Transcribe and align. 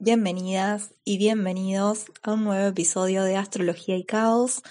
Bienvenidas 0.00 0.92
y 1.04 1.18
bienvenidos 1.18 2.06
a 2.24 2.32
un 2.32 2.42
nuevo 2.42 2.66
episodio 2.66 3.22
de 3.22 3.36
Astrología 3.36 3.96
y 3.96 4.04
Caos. 4.04 4.62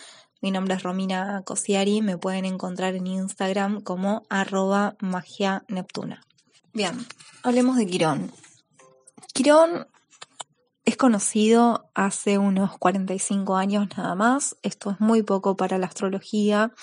Mi 0.42 0.52
nombre 0.52 0.76
es 0.76 0.84
Romina 0.84 1.42
Cosiari, 1.46 2.02
me 2.02 2.18
pueden 2.18 2.44
encontrar 2.44 2.94
en 2.96 3.08
Instagram 3.08 3.80
como 3.82 4.24
arroba 4.30 4.98
magia 5.00 5.64
neptuna. 5.70 6.26
Bien, 6.74 7.08
hablemos 7.42 7.78
de 7.78 7.86
Quirón. 7.86 8.34
Quirón 9.34 9.88
es 10.84 10.98
conocido 10.98 11.90
hace 11.96 12.38
unos 12.38 12.78
45 12.78 13.56
años 13.56 13.88
nada 13.96 14.16
más, 14.16 14.58
esto 14.62 14.92
es 14.92 15.00
muy 15.00 15.24
poco 15.24 15.56
para 15.56 15.78
la 15.78 15.88
astrología, 15.88 16.74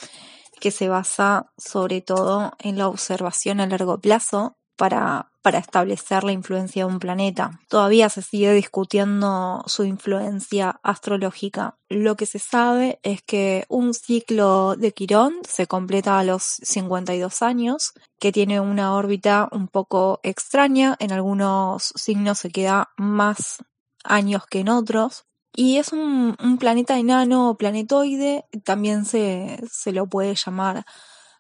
que 0.61 0.71
se 0.71 0.89
basa 0.89 1.53
sobre 1.59 2.01
todo 2.01 2.53
en 2.59 2.79
la 2.79 2.89
observación 2.89 3.61
a 3.61 3.67
largo 3.67 4.01
plazo 4.01 4.57
para, 4.77 5.30
para 5.43 5.59
establecer 5.59 6.25
la 6.25 6.33
influencia 6.33 6.85
de 6.85 6.93
un 6.93 6.99
planeta. 6.99 7.61
Todavía 7.69 8.09
se 8.09 8.23
sigue 8.23 8.53
discutiendo 8.53 9.63
su 9.67 9.85
influencia 9.85 10.81
astrológica. 10.83 11.79
Lo 11.89 12.17
que 12.17 12.27
se 12.27 12.39
sabe 12.39 13.01
es 13.03 13.23
que 13.23 13.65
un 13.69 13.95
ciclo 13.95 14.77
de 14.77 14.93
Quirón 14.93 15.35
se 15.49 15.67
completa 15.67 16.19
a 16.19 16.25
los 16.25 16.43
52 16.43 17.43
años, 17.43 17.93
que 18.19 18.33
tiene 18.33 18.61
una 18.61 18.95
órbita 18.95 19.49
un 19.53 19.69
poco 19.69 20.21
extraña, 20.23 20.97
en 21.01 21.13
algunos 21.13 21.93
signos 21.97 22.39
se 22.39 22.51
queda 22.51 22.91
más 22.97 23.59
años 24.05 24.47
que 24.47 24.61
en 24.61 24.69
otros. 24.69 25.25
Y 25.53 25.79
es 25.79 25.93
un, 25.93 26.37
planeta 26.61 26.99
enano 26.99 27.51
o 27.51 27.57
planetoide, 27.57 28.45
también 28.65 29.05
se, 29.05 29.59
se 29.71 29.93
lo 29.93 30.07
puede 30.07 30.35
llamar 30.35 30.85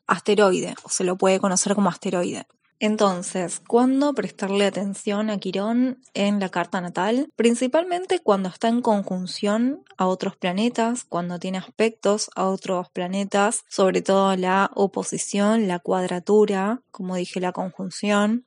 asteroide, 0.06 0.75
o 0.83 0.89
se 0.89 1.05
lo 1.05 1.17
puede 1.17 1.39
conocer 1.39 1.75
como 1.75 1.91
asteroide. 1.91 2.47
Entonces, 2.83 3.61
¿cuándo 3.61 4.15
prestarle 4.15 4.65
atención 4.65 5.29
a 5.29 5.39
Quirón 5.39 6.01
en 6.15 6.41
la 6.41 6.48
carta 6.48 6.80
natal? 6.80 7.29
Principalmente 7.37 8.20
cuando 8.20 8.48
está 8.48 8.69
en 8.69 8.80
conjunción 8.80 9.84
a 9.98 10.06
otros 10.06 10.39
planetas, 10.39 11.05
cuando 11.05 11.39
tiene 11.39 11.58
aspectos 11.58 12.31
a 12.34 12.47
otros 12.47 12.89
planetas, 12.89 13.64
sobre 13.69 14.01
todo 14.01 14.34
la 14.34 14.70
oposición, 14.75 15.69
la 15.69 15.78
cuadratura, 15.78 16.81
como 16.91 17.17
dije, 17.17 17.39
la 17.39 17.53
conjunción 17.53 18.47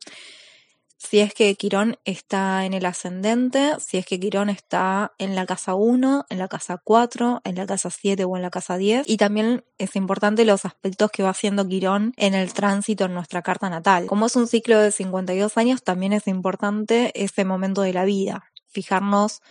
si 1.04 1.20
es 1.20 1.34
que 1.34 1.54
Quirón 1.56 1.98
está 2.06 2.66
en 2.66 2.73
el 2.73 2.86
ascendente, 2.86 3.73
si 3.80 3.98
es 3.98 4.06
que 4.06 4.20
Quirón 4.20 4.50
está 4.50 5.14
en 5.18 5.36
la 5.36 5.45
casa 5.45 5.76
1, 5.76 6.26
en 6.30 6.38
la 6.38 6.48
casa 6.48 6.80
4, 6.82 7.42
en 7.44 7.56
la 7.56 7.66
casa 7.66 7.90
7 7.90 8.23
o 8.23 8.36
en 8.36 8.42
la 8.42 8.50
casa 8.50 8.78
10. 8.78 9.08
Y 9.08 9.18
también 9.18 9.66
es 9.78 9.95
importante 9.95 10.45
los 10.45 10.66
aspectos 10.66 11.12
que 11.12 11.23
va 11.23 11.30
haciendo 11.30 11.68
Quirón 11.68 12.14
en 12.16 12.34
el 12.34 12.54
tránsito 12.54 13.06
en 13.06 13.14
nuestra 13.14 13.42
carta 13.42 13.70
natal. 13.70 14.06
Como 14.08 14.28
es 14.28 14.36
un 14.36 14.48
ciclo 14.48 14.80
de 14.80 14.92
52 14.92 15.58
años, 15.58 15.84
también 15.84 16.14
es 16.14 16.28
importante 16.28 17.12
ese 17.22 17.44
momento 17.44 17.82
de 17.82 17.94
la 17.94 18.06
vida. 18.06 18.45
Fijarnos 18.67 19.42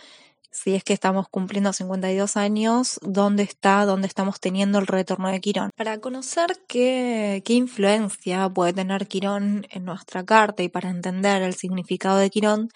si 0.52 0.74
es 0.74 0.84
que 0.84 0.92
estamos 0.92 1.28
cumpliendo 1.28 1.72
52 1.72 2.36
años, 2.36 3.00
dónde 3.02 3.42
está, 3.42 3.84
dónde 3.86 4.06
estamos 4.06 4.38
teniendo 4.38 4.78
el 4.78 4.86
retorno 4.86 5.28
de 5.28 5.40
Quirón. 5.40 5.70
Para 5.74 5.98
conocer 5.98 6.58
qué, 6.68 7.42
qué 7.44 7.54
influencia 7.54 8.48
puede 8.50 8.74
tener 8.74 9.08
Quirón 9.08 9.66
en 9.70 9.84
nuestra 9.84 10.24
carta 10.24 10.62
y 10.62 10.68
para 10.68 10.90
entender 10.90 11.42
el 11.42 11.54
significado 11.54 12.18
de 12.18 12.30
Quirón, 12.30 12.68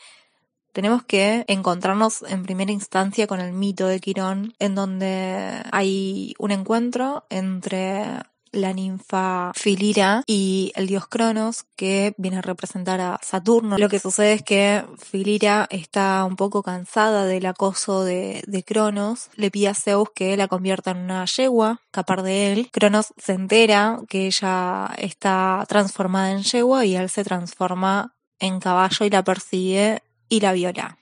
tenemos 0.73 1.05
que 1.05 1.45
encontrarnos 1.49 2.23
en 2.29 2.43
primera 2.43 2.73
instancia 2.73 3.27
con 3.27 3.41
el 3.41 3.53
mito 3.53 3.87
de 3.87 4.01
Quirón, 4.01 4.55
en 4.59 4.75
donde 4.75 5.63
hay 5.71 6.35
un 6.39 6.51
encuentro 6.51 7.25
entre 7.31 8.21
la 8.53 8.73
ninfa 8.73 9.53
Filira 9.55 10.23
y 10.27 10.73
el 10.75 10.87
dios 10.87 11.07
Cronos 11.07 11.65
que 11.77 12.15
viene 12.17 12.39
a 12.39 12.43
representar 12.43 13.01
a 13.01 13.19
Saturno. 13.23 13.79
Lo 13.79 13.89
que 13.89 13.99
sucede 13.99 14.35
es 14.35 14.43
que 14.43 14.85
Filira 14.99 15.67
está 15.71 16.25
un 16.25 16.37
poco 16.37 16.63
cansada 16.63 17.25
del 17.25 17.47
acoso 17.47 18.05
de, 18.05 18.43
Cronos, 18.67 19.29
le 19.37 19.51
pide 19.51 19.69
a 19.69 19.75
Zeus 19.75 20.09
que 20.15 20.37
la 20.37 20.49
convierta 20.49 20.91
en 20.91 20.99
una 20.99 21.25
yegua, 21.27 21.81
capar 21.91 22.23
de 22.23 22.53
él. 22.53 22.71
Cronos 22.73 23.13
se 23.17 23.33
entera 23.33 24.01
que 24.09 24.27
ella 24.27 24.91
está 24.99 25.65
transformada 25.69 26.33
en 26.33 26.43
yegua 26.43 26.85
y 26.85 26.97
él 26.97 27.11
se 27.11 27.25
transforma 27.25 28.15
en 28.39 28.61
caballo 28.61 29.07
y 29.07 29.11
la 29.11 29.23
persigue 29.23 30.03
y 30.29 30.41
la 30.41 30.53
viola. 30.53 30.99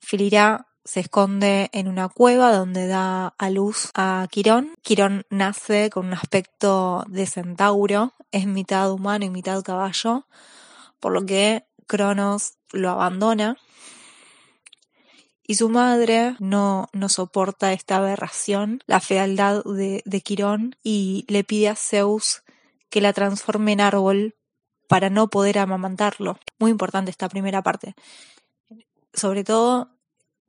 Filira 0.00 0.66
se 0.84 1.00
esconde 1.00 1.70
en 1.72 1.88
una 1.88 2.08
cueva 2.08 2.52
donde 2.52 2.86
da 2.86 3.28
a 3.38 3.50
luz 3.50 3.90
a 3.94 4.26
Quirón. 4.30 4.74
Quirón 4.82 5.24
nace 5.30 5.88
con 5.90 6.06
un 6.06 6.12
aspecto 6.12 7.04
de 7.08 7.26
centauro, 7.26 8.12
es 8.32 8.46
mitad 8.46 8.92
humano 8.92 9.24
y 9.24 9.30
mitad 9.30 9.62
caballo, 9.62 10.26
por 11.00 11.12
lo 11.12 11.24
que 11.24 11.66
Cronos 11.86 12.54
lo 12.72 12.90
abandona. 12.90 13.56
Y 15.46 15.56
su 15.56 15.68
madre 15.68 16.36
no, 16.38 16.88
no 16.92 17.08
soporta 17.08 17.72
esta 17.72 17.96
aberración, 17.96 18.80
la 18.86 19.00
fealdad 19.00 19.62
de, 19.64 20.02
de 20.04 20.20
Quirón, 20.20 20.76
y 20.82 21.24
le 21.28 21.44
pide 21.44 21.68
a 21.68 21.76
Zeus 21.76 22.42
que 22.88 23.00
la 23.00 23.12
transforme 23.12 23.72
en 23.72 23.80
árbol 23.80 24.36
para 24.88 25.10
no 25.10 25.28
poder 25.28 25.58
amamantarlo. 25.58 26.38
Muy 26.58 26.70
importante 26.70 27.10
esta 27.10 27.28
primera 27.28 27.62
parte. 27.62 27.94
Sobre 29.12 29.44
todo 29.44 29.94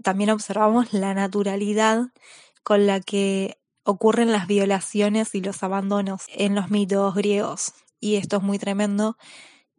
también 0.06 0.30
observamos 0.30 0.94
la 0.94 1.16
naturalidad 1.16 2.12
con 2.62 2.86
la 2.86 3.02
que 3.02 3.58
ocurren 3.84 4.32
las 4.32 4.46
violaciones 4.46 5.34
y 5.34 5.42
los 5.42 5.64
abandonos 5.64 6.26
en 6.28 6.54
los 6.54 6.70
mitos 6.70 7.16
griegos. 7.16 7.74
Y 8.00 8.18
esto 8.18 8.38
es 8.38 8.44
muy 8.44 8.60
tremendo. 8.60 9.18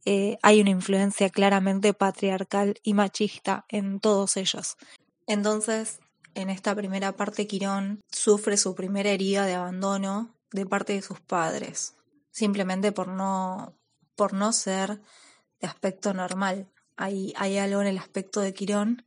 Eh, 0.04 0.36
hay 0.42 0.60
una 0.60 0.70
influencia 0.70 1.30
claramente 1.30 1.94
patriarcal 1.94 2.74
y 2.82 2.94
machista 2.94 3.66
en 3.68 4.00
todos 4.00 4.36
ellos. 4.36 4.76
Entonces, 5.28 6.00
en 6.34 6.50
esta 6.50 6.74
primera 6.74 7.12
parte, 7.12 7.46
Quirón 7.46 8.00
sufre 8.10 8.56
su 8.56 8.74
primera 8.74 9.10
herida 9.10 9.46
de 9.46 9.54
abandono 9.54 10.34
de 10.50 10.66
parte 10.66 10.94
de 10.94 11.02
sus 11.02 11.20
padres, 11.20 11.94
simplemente 12.32 12.90
por 12.90 13.06
no, 13.06 13.78
por 14.16 14.32
no 14.32 14.52
ser 14.52 15.00
de 15.60 15.68
aspecto 15.68 16.14
normal. 16.14 16.68
Hay, 16.96 17.32
hay 17.36 17.58
algo 17.58 17.80
en 17.80 17.86
el 17.86 17.98
aspecto 17.98 18.40
de 18.40 18.52
Quirón 18.54 19.06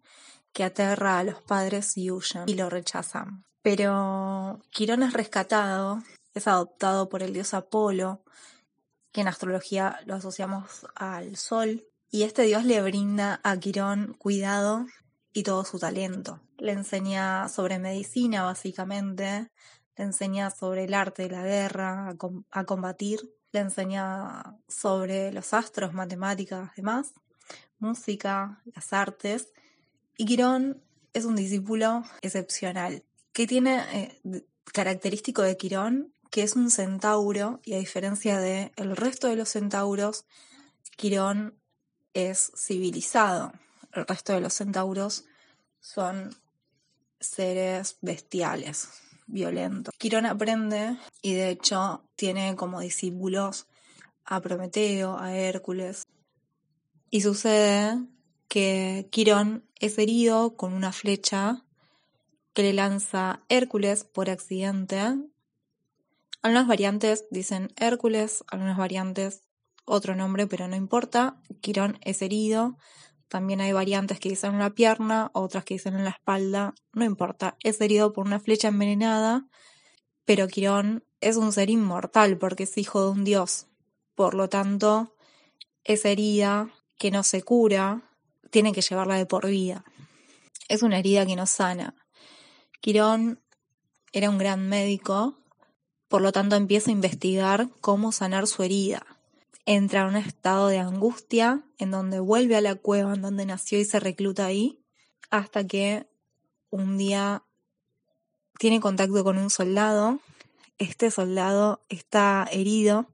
que 0.54 0.64
aterra 0.64 1.20
a 1.20 1.24
los 1.24 1.42
padres 1.42 1.98
y 1.98 2.12
huyen 2.12 2.44
y 2.48 2.56
lo 2.56 2.70
rechazan. 2.70 3.44
Pero 3.62 4.62
Quirón 4.72 5.04
es 5.04 5.14
rescatado, 5.14 6.02
es 6.34 6.48
adoptado 6.48 7.10
por 7.10 7.24
el 7.24 7.34
dios 7.34 7.54
Apolo, 7.54 8.24
que 9.12 9.22
en 9.22 9.28
astrología 9.28 10.00
lo 10.06 10.16
asociamos 10.16 10.88
al 10.96 11.36
sol, 11.36 11.86
y 12.10 12.24
este 12.24 12.44
dios 12.44 12.66
le 12.66 12.82
brinda 12.82 13.40
a 13.44 13.58
Quirón 13.58 14.16
cuidado 14.18 14.86
y 15.34 15.44
todo 15.44 15.64
su 15.66 15.80
talento. 15.80 16.40
Le 16.58 16.72
enseña 16.72 17.50
sobre 17.50 17.80
medicina, 17.80 18.44
básicamente, 18.44 19.50
le 19.96 20.04
enseña 20.04 20.50
sobre 20.50 20.86
el 20.86 20.94
arte 20.94 21.24
de 21.24 21.30
la 21.30 21.44
guerra, 21.44 22.16
a, 22.52 22.64
combatir, 22.64 23.20
le 23.52 23.60
enseña 23.60 24.58
sobre 24.68 25.32
los 25.32 25.54
astros, 25.54 25.94
matemáticas, 25.94 26.72
demás, 26.76 27.14
música, 27.80 28.62
las 28.74 28.94
artes, 28.94 29.52
y 30.20 30.26
Quirón 30.26 30.84
es 31.14 31.24
un 31.24 31.38
discípulo 31.38 32.04
excepcional, 32.22 33.06
que 33.32 33.48
tiene 33.48 33.82
eh, 33.94 34.44
característico 34.66 35.44
de 35.44 35.56
Quirón, 35.56 36.14
que 36.30 36.44
es 36.44 36.58
un 36.58 36.70
centauro, 36.72 37.62
y 37.64 37.74
a 37.74 37.78
diferencia 37.78 38.38
del 38.38 38.74
el 38.76 38.98
resto 38.98 39.30
de 39.30 39.38
los 39.38 39.48
centauros, 39.48 40.26
Quirón 40.98 41.58
es 42.14 42.52
civilizado. 42.54 43.54
El 43.94 44.06
resto 44.06 44.34
de 44.34 44.42
los 44.42 44.54
centauros 44.54 45.24
son 45.80 46.36
seres 47.22 47.96
bestiales, 48.02 48.90
violentos. 49.26 49.96
Quirón 49.98 50.26
aprende 50.26 50.98
y 51.22 51.34
de 51.34 51.50
hecho 51.50 52.04
tiene 52.18 52.58
como 52.58 52.82
discípulos 52.82 53.68
a 54.26 54.42
Prometeo, 54.42 55.18
a 55.18 55.34
Hércules. 55.34 56.08
Y 57.10 57.22
sucede 57.22 58.06
que 58.50 59.08
Quirón 59.12 59.69
es 59.80 59.98
herido 59.98 60.56
con 60.56 60.74
una 60.74 60.92
flecha 60.92 61.66
que 62.54 62.64
le 62.64 62.74
lanza 62.74 63.44
Hércules 63.50 64.04
por 64.04 64.30
accidente. 64.30 65.00
Algunas 66.42 66.68
variantes 66.68 67.26
dicen 67.32 67.74
Hércules, 67.78 68.44
algunas 68.48 68.78
variantes 68.78 69.44
otro 69.86 70.16
nombre, 70.16 70.46
pero 70.46 70.68
no 70.68 70.76
importa. 70.76 71.42
Quirón 71.62 71.98
es 72.02 72.22
herido. 72.22 72.78
También 73.28 73.60
hay 73.62 73.72
variantes 73.72 74.20
que 74.20 74.30
dicen 74.30 74.54
en 74.54 74.60
la 74.60 74.70
pierna, 74.70 75.32
otras 75.34 75.64
que 75.64 75.76
dicen 75.76 75.96
en 75.96 76.04
la 76.04 76.12
espalda. 76.12 76.76
No 76.94 77.06
importa. 77.06 77.58
Es 77.64 77.82
herido 77.82 78.14
por 78.14 78.28
una 78.28 78.40
flecha 78.40 78.68
envenenada. 78.68 79.48
Pero 80.26 80.48
Quirón 80.48 81.04
es 81.22 81.38
un 81.38 81.52
ser 81.52 81.70
inmortal 81.70 82.38
porque 82.38 82.64
es 82.64 82.78
hijo 82.78 83.04
de 83.04 83.10
un 83.10 83.24
dios. 83.24 83.68
Por 84.14 84.36
lo 84.36 84.48
tanto, 84.48 85.16
esa 85.84 86.10
herida 86.10 86.70
que 87.00 87.10
no 87.10 87.24
se 87.24 87.42
cura 87.42 88.09
tiene 88.50 88.72
que 88.72 88.82
llevarla 88.82 89.16
de 89.16 89.26
por 89.26 89.48
vida. 89.48 89.84
Es 90.68 90.84
una 90.84 91.00
herida 91.00 91.26
que 91.26 91.36
no 91.36 91.46
sana. 91.46 91.96
Quirón 92.82 93.40
era 94.12 94.30
un 94.30 94.38
gran 94.38 94.68
médico, 94.70 95.38
por 96.08 96.22
lo 96.22 96.32
tanto 96.32 96.56
empieza 96.56 96.90
a 96.90 96.94
investigar 96.94 97.70
cómo 97.82 98.12
sanar 98.12 98.48
su 98.48 98.64
herida. 98.64 99.06
entra 99.66 100.02
en 100.02 100.08
un 100.08 100.16
estado 100.16 100.68
de 100.68 100.80
angustia, 100.80 101.62
en 101.78 101.92
donde 101.92 102.20
vuelve 102.20 102.56
a 102.56 102.62
la 102.62 102.74
cueva 102.74 103.14
en 103.14 103.22
donde 103.22 103.46
nació 103.46 103.80
y 103.80 103.86
se 103.86 104.00
recluta 104.00 104.48
ahí, 104.48 104.80
hasta 105.30 105.68
que 105.68 106.08
un 106.72 106.98
día 106.98 107.44
tiene 108.58 108.80
contacto 108.80 109.24
con 109.24 109.38
un 109.38 109.50
soldado. 109.50 110.20
Este 110.80 111.12
soldado 111.12 111.82
está 111.90 112.48
herido. 112.52 113.08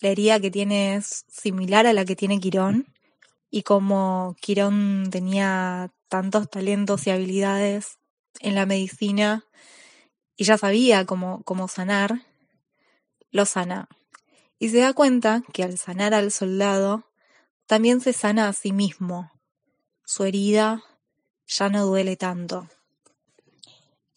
La 0.00 0.10
herida 0.10 0.38
que 0.38 0.50
tiene 0.50 0.96
es 0.96 1.24
similar 1.28 1.86
a 1.86 1.92
la 1.92 2.04
que 2.04 2.14
tiene 2.14 2.38
Quirón. 2.38 2.86
Y 3.56 3.62
como 3.62 4.36
Quirón 4.38 5.08
tenía 5.10 5.90
tantos 6.08 6.50
talentos 6.50 7.06
y 7.06 7.10
habilidades 7.10 7.96
en 8.40 8.54
la 8.54 8.66
medicina 8.66 9.46
y 10.36 10.44
ya 10.44 10.58
sabía 10.58 11.06
cómo, 11.06 11.42
cómo 11.44 11.66
sanar, 11.66 12.26
lo 13.30 13.46
sana. 13.46 13.88
Y 14.58 14.68
se 14.68 14.80
da 14.80 14.92
cuenta 14.92 15.42
que 15.54 15.62
al 15.62 15.78
sanar 15.78 16.12
al 16.12 16.32
soldado, 16.32 17.10
también 17.64 18.02
se 18.02 18.12
sana 18.12 18.48
a 18.48 18.52
sí 18.52 18.72
mismo. 18.72 19.32
Su 20.04 20.24
herida 20.24 20.82
ya 21.46 21.70
no 21.70 21.86
duele 21.86 22.18
tanto. 22.18 22.68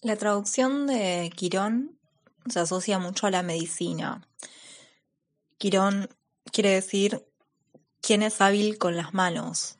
La 0.01 0.17
traducción 0.17 0.85
de 0.85 1.31
Quirón 1.33 1.97
se 2.49 2.59
asocia 2.59 2.99
mucho 2.99 3.25
a 3.25 3.31
la 3.31 3.41
medicina. 3.41 4.27
Quirón 5.57 6.09
quiere 6.51 6.71
decir 6.71 7.28
quién 8.01 8.23
es 8.23 8.41
hábil 8.41 8.77
con 8.77 8.95
las 8.95 9.13
manos. 9.13 9.77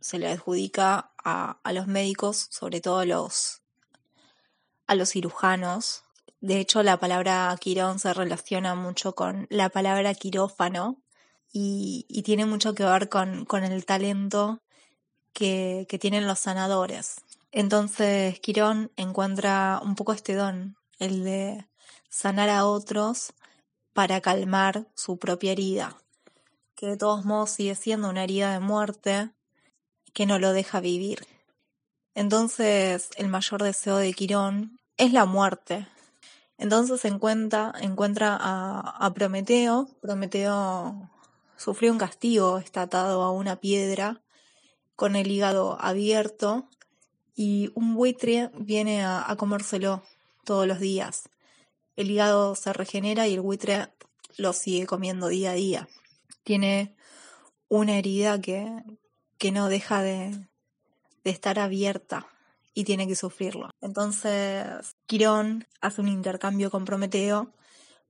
Se 0.00 0.18
le 0.18 0.28
adjudica 0.28 1.12
a, 1.24 1.72
los 1.72 1.86
médicos, 1.86 2.48
sobre 2.50 2.80
todo 2.80 2.98
a 2.98 3.04
los, 3.04 3.62
a 4.86 4.94
los 4.94 5.10
cirujanos. 5.10 6.02
De 6.40 6.58
hecho, 6.58 6.82
la 6.82 6.98
palabra 6.98 7.56
quirón 7.60 7.98
se 7.98 8.12
relaciona 8.12 8.74
mucho 8.74 9.14
con 9.14 9.46
la 9.48 9.68
palabra 9.68 10.14
quirófano 10.14 11.00
y, 11.52 12.06
y 12.08 12.22
tiene 12.22 12.46
mucho 12.46 12.74
que 12.74 12.84
ver 12.84 13.08
con, 13.08 13.44
con 13.44 13.62
el 13.62 13.84
talento 13.84 14.60
que, 15.32 15.86
que 15.88 15.98
tienen 15.98 16.26
los 16.26 16.40
sanadores. 16.40 17.22
Entonces 17.52 18.40
Quirón 18.40 18.90
encuentra 18.96 19.80
un 19.84 19.94
poco 19.94 20.14
este 20.14 20.34
don, 20.34 20.76
el 20.98 21.22
de 21.22 21.68
sanar 22.08 22.48
a 22.48 22.64
otros 22.66 23.34
para 23.92 24.22
calmar 24.22 24.88
su 24.94 25.18
propia 25.18 25.52
herida, 25.52 25.98
que 26.82 26.88
de 26.88 26.96
todos 26.96 27.24
modos 27.24 27.50
sigue 27.50 27.76
siendo 27.76 28.10
una 28.10 28.24
herida 28.24 28.52
de 28.52 28.58
muerte 28.58 29.30
que 30.12 30.26
no 30.26 30.40
lo 30.40 30.52
deja 30.52 30.80
vivir. 30.80 31.28
Entonces 32.16 33.10
el 33.16 33.28
mayor 33.28 33.62
deseo 33.62 33.98
de 33.98 34.12
Quirón 34.12 34.80
es 34.96 35.12
la 35.12 35.24
muerte. 35.24 35.86
Entonces 36.58 37.04
encuentra, 37.04 37.72
encuentra 37.80 38.36
a, 38.36 38.80
a 38.98 39.14
Prometeo. 39.14 39.90
Prometeo 40.00 41.08
sufrió 41.56 41.92
un 41.92 41.98
castigo, 41.98 42.58
está 42.58 42.82
atado 42.82 43.22
a 43.22 43.30
una 43.30 43.60
piedra 43.60 44.20
con 44.96 45.14
el 45.14 45.30
hígado 45.30 45.80
abierto 45.80 46.68
y 47.36 47.70
un 47.76 47.94
buitre 47.94 48.50
viene 48.58 49.04
a, 49.04 49.32
comérselo 49.38 50.02
todos 50.42 50.66
los 50.66 50.80
días. 50.80 51.28
El 51.94 52.10
hígado 52.10 52.56
se 52.56 52.72
regenera 52.72 53.28
y 53.28 53.34
el 53.34 53.40
buitre 53.40 53.86
lo 54.36 54.52
sigue 54.52 54.84
comiendo 54.86 55.28
día 55.28 55.52
a 55.52 55.54
día. 55.54 55.88
Tiene 56.44 56.94
una 57.68 57.96
herida 57.96 58.40
que, 58.40 58.82
que 59.38 59.52
no 59.52 59.68
deja 59.68 60.02
de, 60.02 60.46
de 61.24 61.30
estar 61.30 61.58
abierta 61.58 62.26
y 62.74 62.84
tiene 62.84 63.06
que 63.06 63.16
sufrirlo. 63.16 63.70
Entonces, 63.80 64.96
Quirón 65.06 65.66
hace 65.80 66.00
un 66.00 66.08
intercambio 66.08 66.70
con 66.70 66.84
Prometeo 66.84 67.52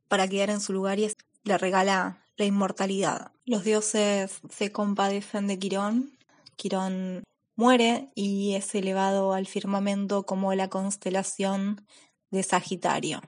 para 0.08 0.28
quedar 0.28 0.50
en 0.50 0.60
su 0.60 0.72
lugar 0.72 0.98
y 0.98 1.10
le 1.44 1.58
regala 1.58 2.22
la 2.36 2.44
inmortalidad. 2.44 3.32
Los 3.44 3.64
dioses 3.64 4.40
se 4.50 4.72
compadecen 4.72 5.46
de 5.46 5.58
Quirón. 5.58 6.16
Quirón 6.56 7.24
muere 7.56 8.10
y 8.14 8.54
es 8.54 8.74
elevado 8.74 9.32
al 9.32 9.46
firmamento 9.46 10.24
como 10.24 10.54
la 10.54 10.68
constelación 10.68 11.86
de 12.30 12.42
Sagitario. 12.42 13.20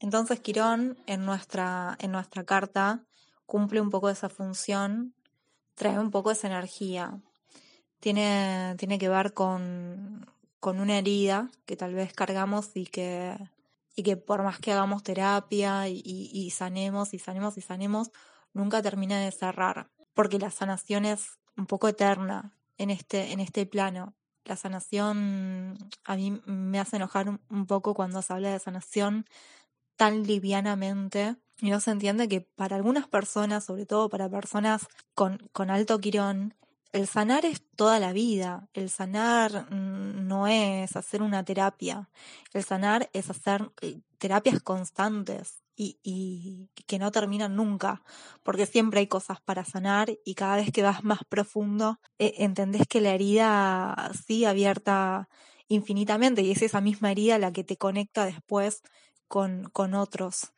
Entonces 0.00 0.40
Quirón 0.40 0.98
en 1.06 1.24
nuestra, 1.24 1.96
en 2.00 2.12
nuestra 2.12 2.44
carta 2.44 3.04
cumple 3.46 3.80
un 3.80 3.90
poco 3.90 4.10
esa 4.10 4.28
función, 4.28 5.14
trae 5.74 5.98
un 5.98 6.10
poco 6.10 6.30
esa 6.30 6.48
energía. 6.48 7.20
Tiene, 8.00 8.74
tiene 8.78 8.98
que 8.98 9.08
ver 9.08 9.32
con, 9.32 10.26
con 10.60 10.80
una 10.80 10.98
herida 10.98 11.50
que 11.64 11.76
tal 11.76 11.94
vez 11.94 12.12
cargamos 12.12 12.72
y 12.74 12.86
que, 12.86 13.36
y 13.94 14.02
que 14.02 14.16
por 14.16 14.42
más 14.42 14.58
que 14.58 14.72
hagamos 14.72 15.02
terapia 15.02 15.88
y, 15.88 16.50
sanemos 16.50 17.14
y 17.14 17.18
sanemos 17.18 17.56
y 17.56 17.60
sanemos, 17.60 18.10
nunca 18.52 18.82
termina 18.82 19.20
de 19.20 19.32
cerrar. 19.32 19.88
Porque 20.12 20.38
la 20.38 20.50
sanación 20.50 21.04
es 21.04 21.38
un 21.56 21.66
poco 21.66 21.88
eterna 21.88 22.52
en 22.78 22.90
este, 22.90 23.32
en 23.32 23.40
este 23.40 23.64
plano. 23.64 24.14
La 24.44 24.56
sanación 24.56 25.78
a 26.04 26.16
mí 26.16 26.40
me 26.46 26.78
hace 26.78 26.96
enojar 26.96 27.28
un, 27.28 27.66
poco 27.66 27.94
cuando 27.94 28.20
se 28.22 28.32
habla 28.32 28.50
de 28.50 28.58
sanación 28.58 29.26
tan 29.96 30.24
livianamente 30.24 31.36
y 31.60 31.70
no 31.70 31.80
se 31.80 31.90
entiende 31.90 32.28
que 32.28 32.42
para 32.42 32.76
algunas 32.76 33.08
personas, 33.08 33.64
sobre 33.64 33.86
todo 33.86 34.08
para 34.08 34.28
personas 34.28 34.86
con, 35.14 35.38
con 35.52 35.70
alto 35.70 35.98
quirón, 36.00 36.54
el 36.92 37.06
sanar 37.06 37.44
es 37.44 37.62
toda 37.76 37.98
la 37.98 38.12
vida. 38.12 38.68
El 38.74 38.90
sanar 38.90 39.70
mm, 39.70 40.26
no 40.26 40.46
es 40.46 40.96
hacer 40.96 41.22
una 41.22 41.44
terapia. 41.44 42.08
El 42.52 42.64
sanar 42.64 43.10
es 43.12 43.30
hacer 43.30 43.70
eh, 43.80 44.00
terapias 44.18 44.62
constantes 44.62 45.62
y, 45.76 45.98
y, 46.02 46.70
que 46.86 46.98
no 46.98 47.10
terminan 47.10 47.54
nunca, 47.54 48.02
porque 48.42 48.64
siempre 48.64 49.00
hay 49.00 49.06
cosas 49.08 49.40
para 49.42 49.64
sanar 49.64 50.10
y 50.24 50.34
cada 50.34 50.56
vez 50.56 50.72
que 50.72 50.82
vas 50.82 51.04
más 51.04 51.20
profundo 51.28 52.00
eh, 52.18 52.34
entendés 52.38 52.86
que 52.88 53.02
la 53.02 53.12
herida 53.12 54.10
sigue 54.26 54.46
abierta 54.46 55.28
infinitamente 55.68 56.42
y 56.42 56.52
es 56.52 56.62
esa 56.62 56.80
misma 56.80 57.10
herida 57.10 57.38
la 57.38 57.52
que 57.52 57.64
te 57.64 57.76
conecta 57.76 58.24
después 58.24 58.82
con, 59.28 59.70
con 59.72 59.94
otros 59.94 60.52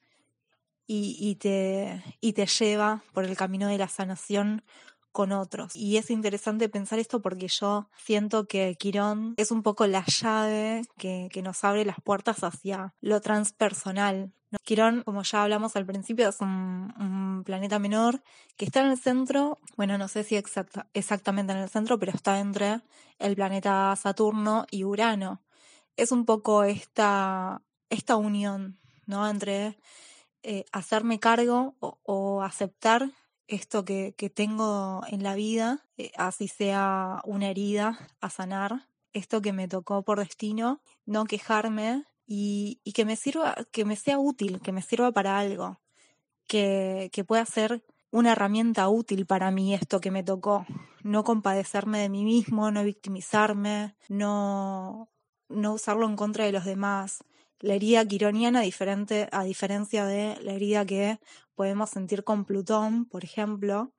y, 0.87 1.17
y, 1.21 1.37
te, 1.37 2.03
y 2.21 2.33
te 2.33 2.47
lleva 2.47 3.03
por 3.13 3.25
el 3.25 3.37
camino 3.37 3.69
de 3.69 3.79
la 3.79 3.89
sanación 3.89 4.65
con 5.13 5.33
otros. 5.33 5.75
Y 5.75 5.97
es 5.97 6.11
interesante 6.11 6.69
pensar 6.69 6.99
esto 6.99 7.21
porque 7.21 7.49
yo 7.49 7.89
siento 7.97 8.47
que 8.47 8.77
Quirón 8.79 9.35
es 9.37 9.51
un 9.51 9.63
poco 9.63 9.87
la 9.87 10.05
llave 10.07 10.83
que, 10.97 11.29
que 11.33 11.43
nos 11.43 11.65
abre 11.65 11.85
las 11.85 12.01
puertas 12.01 12.45
hacia 12.45 12.95
lo 13.01 13.21
transpersonal, 13.21 14.33
Quirón, 14.65 15.03
como 15.03 15.23
ya 15.23 15.43
hablamos 15.43 15.77
al 15.77 15.85
principio, 15.85 16.29
es 16.29 16.41
un, 16.41 17.43
planeta 17.45 17.79
menor 17.79 18.23
que 18.57 18.65
está 18.65 18.81
en 18.81 18.91
el 18.91 18.99
centro, 18.99 19.59
bueno, 19.77 19.97
no 19.97 20.09
sé 20.09 20.25
si 20.25 20.37
exactamente 20.37 21.53
en 21.53 21.59
el 21.59 21.69
centro, 21.69 21.99
pero 21.99 22.13
está 22.13 22.41
entre 22.41 22.81
el 23.19 23.37
planeta 23.37 23.95
Saturno 23.97 24.67
y 24.71 24.85
Urano. 24.85 25.41
Es 25.97 26.13
un 26.13 26.25
poco 26.25 26.65
esta, 26.65 27.63
esta 27.91 28.17
unión, 28.17 28.79
¿no? 29.07 29.29
Entre 29.29 29.79
eh, 30.43 30.65
hacerme 30.73 31.19
cargo 31.19 31.75
o, 31.81 32.43
aceptar 32.43 33.11
esto 33.47 33.85
que, 33.85 34.15
que, 34.17 34.31
tengo 34.31 35.03
en 35.09 35.23
la 35.23 35.35
vida, 35.35 35.85
eh, 35.97 36.13
así 36.17 36.49
sea 36.49 37.21
una 37.25 37.49
herida 37.49 37.99
a 38.21 38.31
sanar, 38.31 38.89
esto 39.13 39.41
que 39.41 39.53
me 39.53 39.69
tocó 39.69 40.03
por 40.03 40.19
destino, 40.19 40.81
no 41.07 41.25
quejarme 41.25 42.05
y, 42.27 42.81
y, 42.85 42.93
que 42.93 43.05
me 43.05 43.17
sirva, 43.17 43.57
que 43.73 43.85
me 43.85 43.97
sea 43.97 44.19
útil, 44.19 44.61
que 44.61 44.73
me 44.73 44.83
sirva 44.83 45.13
para 45.13 45.39
algo, 45.39 45.81
que, 46.47 47.11
que 47.13 47.25
pueda 47.25 47.45
ser 47.47 47.83
una 48.11 48.33
herramienta 48.33 48.89
útil 48.89 49.27
para 49.27 49.51
mí 49.51 49.75
esto 49.75 50.01
que 50.01 50.11
me 50.11 50.23
tocó. 50.23 50.67
No 51.03 51.25
compadecerme 51.25 52.01
de 52.01 52.09
mí 52.09 52.25
mismo, 52.25 52.71
no 52.71 52.85
victimizarme, 52.85 53.95
no, 54.09 55.09
no 55.49 55.75
usarlo 55.75 56.07
en 56.07 56.17
contra 56.17 56.45
de 56.45 56.53
los 56.53 56.65
demás. 56.65 57.25
La 57.61 57.75
herida 57.75 58.05
quironiana, 58.05 58.61
diferente, 58.61 59.29
a 59.33 59.43
diferencia 59.43 60.05
de 60.05 60.39
la 60.43 60.53
herida 60.53 60.87
que 60.87 61.19
podemos 61.55 61.91
sentir 61.91 62.23
con 62.23 62.45
Plutón, 62.45 63.05
por 63.05 63.25
ejemplo, 63.25 63.93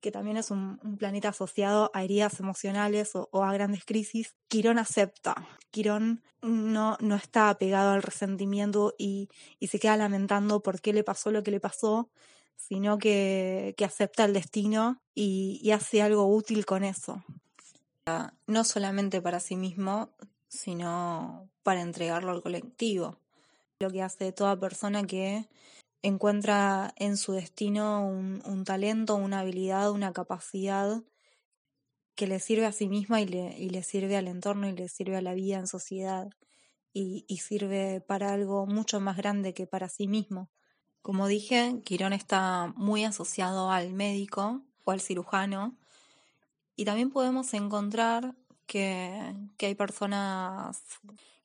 que 0.00 0.10
también 0.10 0.36
es 0.36 0.50
un, 0.50 0.78
planeta 0.98 1.28
asociado 1.28 1.90
a 1.92 2.04
heridas 2.04 2.40
emocionales 2.40 3.12
o, 3.14 3.44
a 3.44 3.52
grandes 3.52 3.84
crisis, 3.84 4.36
Quirón 4.48 4.78
acepta. 4.78 5.46
Quirón 5.70 6.22
no, 6.40 6.96
no 7.00 7.16
está 7.16 7.50
apegado 7.50 7.90
al 7.90 8.02
resentimiento 8.02 8.94
y, 8.96 9.28
se 9.60 9.78
queda 9.78 9.96
lamentando 9.96 10.62
por 10.62 10.80
qué 10.80 10.92
le 10.92 11.04
pasó 11.04 11.30
lo 11.30 11.42
que 11.42 11.50
le 11.50 11.60
pasó, 11.60 12.10
sino 12.56 12.98
que, 12.98 13.74
acepta 13.84 14.24
el 14.24 14.32
destino 14.32 15.02
y, 15.14 15.60
y 15.62 15.72
hace 15.72 16.00
algo 16.02 16.26
útil 16.26 16.64
con 16.64 16.84
eso. 16.84 17.24
No 18.46 18.64
solamente 18.64 19.20
para 19.20 19.40
sí 19.40 19.56
mismo, 19.56 20.10
sino 20.48 21.49
para 21.62 21.80
entregarlo 21.82 22.32
al 22.32 22.42
colectivo. 22.42 23.18
Lo 23.80 23.90
que 23.90 24.02
hace 24.02 24.32
toda 24.32 24.58
persona 24.58 25.06
que 25.06 25.48
encuentra 26.02 26.92
en 26.96 27.16
su 27.16 27.32
destino 27.32 28.06
un, 28.06 28.64
talento, 28.64 29.16
una 29.16 29.40
habilidad, 29.40 29.90
una 29.90 30.12
capacidad 30.12 31.02
que 32.14 32.26
le 32.26 32.40
sirve 32.40 32.66
a 32.66 32.72
sí 32.72 32.88
misma 32.88 33.20
y 33.20 33.26
le, 33.26 33.58
y 33.58 33.70
le 33.70 33.82
sirve 33.82 34.16
al 34.16 34.28
entorno 34.28 34.68
y 34.68 34.72
le 34.72 34.88
sirve 34.88 35.16
a 35.16 35.22
la 35.22 35.34
vida 35.34 35.58
en 35.58 35.66
sociedad 35.66 36.28
y, 36.92 37.24
y, 37.28 37.38
sirve 37.38 38.00
para 38.00 38.32
algo 38.32 38.66
mucho 38.66 39.00
más 39.00 39.16
grande 39.16 39.54
que 39.54 39.66
para 39.66 39.88
sí 39.88 40.08
mismo. 40.08 40.50
Como 41.02 41.28
dije, 41.28 41.80
Quirón 41.84 42.12
está 42.12 42.74
muy 42.76 43.04
asociado 43.04 43.70
al 43.70 43.92
médico 43.92 44.62
o 44.84 44.90
al 44.90 45.00
cirujano 45.00 45.76
y 46.76 46.84
también 46.84 47.10
podemos 47.10 47.52
encontrar 47.54 48.34
que, 48.66 49.34
hay 49.60 49.74
personas 49.74 50.82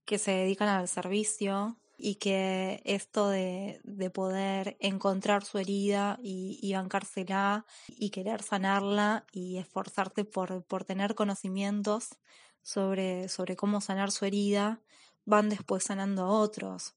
que 0.05 0.17
se 0.17 0.31
dedican 0.31 0.69
al 0.69 0.88
servicio 0.88 1.77
y 1.97 2.15
que 2.15 2.81
esto 2.85 3.29
de, 3.29 3.81
poder 4.13 4.77
encontrar 4.79 5.43
su 5.43 5.57
herida 5.57 6.19
y, 6.21 6.59
y, 6.62 6.74
bancársela 6.74 7.65
y 7.88 8.09
querer 8.09 8.43
sanarla 8.43 9.25
y 9.31 9.57
esforzarte 9.57 10.25
por, 10.25 10.63
por 10.63 10.83
tener 10.83 11.15
conocimientos 11.15 12.17
sobre, 12.62 13.29
sobre 13.29 13.55
cómo 13.55 13.81
sanar 13.81 14.12
su 14.12 14.25
herida, 14.25 14.81
van 15.25 15.50
después 15.50 15.83
sanando 15.83 16.24
a 16.24 16.29
otros. 16.29 16.95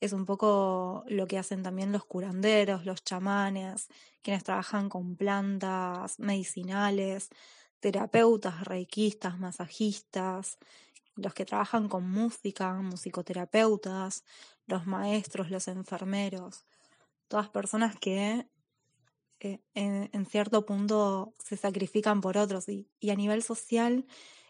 Es 0.00 0.12
un 0.12 0.26
poco 0.26 1.04
lo 1.08 1.26
que 1.26 1.38
hacen 1.38 1.62
también 1.62 1.90
los 1.90 2.04
curanderos, 2.04 2.84
los 2.84 3.02
chamanes, 3.02 3.88
quienes 4.22 4.44
trabajan 4.44 4.88
con 4.88 5.16
plantas 5.16 6.18
medicinales, 6.18 7.30
terapeutas, 7.80 8.64
reikistas, 8.64 9.38
masajistas, 9.38 10.58
los 11.16 11.34
que 11.34 11.44
trabajan 11.44 11.88
con 11.88 12.08
música, 12.08 12.72
musicoterapeutas, 12.74 14.24
los 14.66 14.86
maestros, 14.86 15.50
los 15.50 15.68
enfermeros, 15.68 16.66
todas 17.28 17.48
personas 17.48 17.96
que 17.98 18.46
eh, 19.40 19.60
en, 19.74 20.26
cierto 20.26 20.64
punto 20.64 21.34
se 21.38 21.56
sacrifican 21.56 22.20
por 22.20 22.38
otros 22.38 22.68
y, 22.68 22.88
a 23.10 23.14
nivel 23.14 23.42
social 23.42 24.06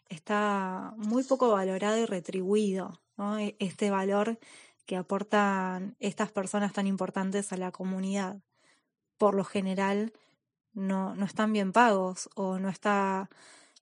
está 0.08 0.94
muy 0.96 1.24
poco 1.24 1.50
valorado 1.50 1.98
y 1.98 2.06
retribuido 2.06 3.02
e, 3.38 3.56
este 3.58 3.90
valor 3.90 4.38
que 4.86 4.96
aportan 4.96 5.96
estas 5.98 6.30
personas 6.30 6.72
tan 6.72 6.86
importantes 6.86 7.52
a 7.52 7.56
la 7.56 7.72
comunidad. 7.72 8.40
Por 9.18 9.34
lo 9.34 9.44
general 9.44 10.12
no, 10.72 11.16
no 11.16 11.24
están 11.24 11.52
bien 11.52 11.72
pagos 11.72 12.30
o 12.36 12.58
no 12.58 12.68
está 12.68 13.28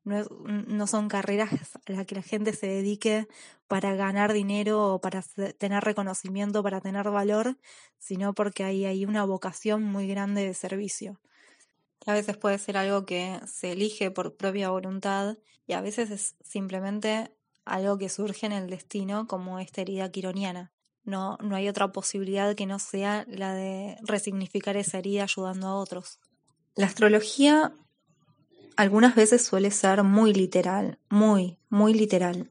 no, 0.05 0.87
son 0.87 1.09
carreras 1.09 1.53
a 1.53 1.93
las 1.93 2.07
que 2.07 2.15
la 2.15 2.23
gente 2.23 2.53
se 2.53 2.67
dedique 2.67 3.27
para 3.69 3.95
ganar 3.95 4.33
dinero 4.33 4.95
o 4.95 5.01
para 5.01 5.23
tener 5.59 5.83
reconocimiento, 5.83 6.63
para 6.63 6.81
tener 6.81 7.11
valor, 7.11 7.57
sino 7.99 8.35
porque 8.35 8.65
hay, 8.65 8.85
hay 8.85 9.07
una 9.07 9.25
vocación 9.25 9.83
muy 9.83 10.07
grande 10.07 10.47
de 10.47 10.55
servicio. 10.55 11.21
A 12.07 12.13
veces 12.13 12.37
puede 12.37 12.59
ser 12.59 12.77
algo 12.77 13.07
que 13.07 13.41
se 13.47 13.73
elige 13.73 14.11
por 14.11 14.37
propia 14.37 14.71
voluntad 14.71 15.39
y 15.67 15.73
a 15.73 15.81
veces 15.81 16.11
es 16.11 16.37
simplemente 16.43 17.35
algo 17.65 17.97
que 17.97 18.11
surge 18.11 18.45
en 18.45 18.53
el 18.53 18.69
destino 18.69 19.27
como 19.27 19.59
esta 19.59 19.81
herida 19.81 20.11
quironiana. 20.11 20.71
No, 21.03 21.39
no 21.43 21.57
hay 21.57 21.69
otra 21.69 21.93
posibilidad 21.93 22.55
que 22.55 22.67
no 22.67 22.79
sea 22.79 23.25
la 23.29 23.55
de 23.55 23.97
resignificar 24.03 24.77
esa 24.77 24.99
herida 24.99 25.23
ayudando 25.25 25.69
a 25.69 25.77
otros. 25.77 26.19
La 26.75 26.87
astrología 26.87 27.75
algunas 28.77 29.15
veces 29.15 29.45
suele 29.45 29.71
ser 29.71 30.03
muy 30.03 30.33
literal, 30.33 30.99
muy, 31.09 31.59
muy 31.69 31.95
literal. 31.95 32.51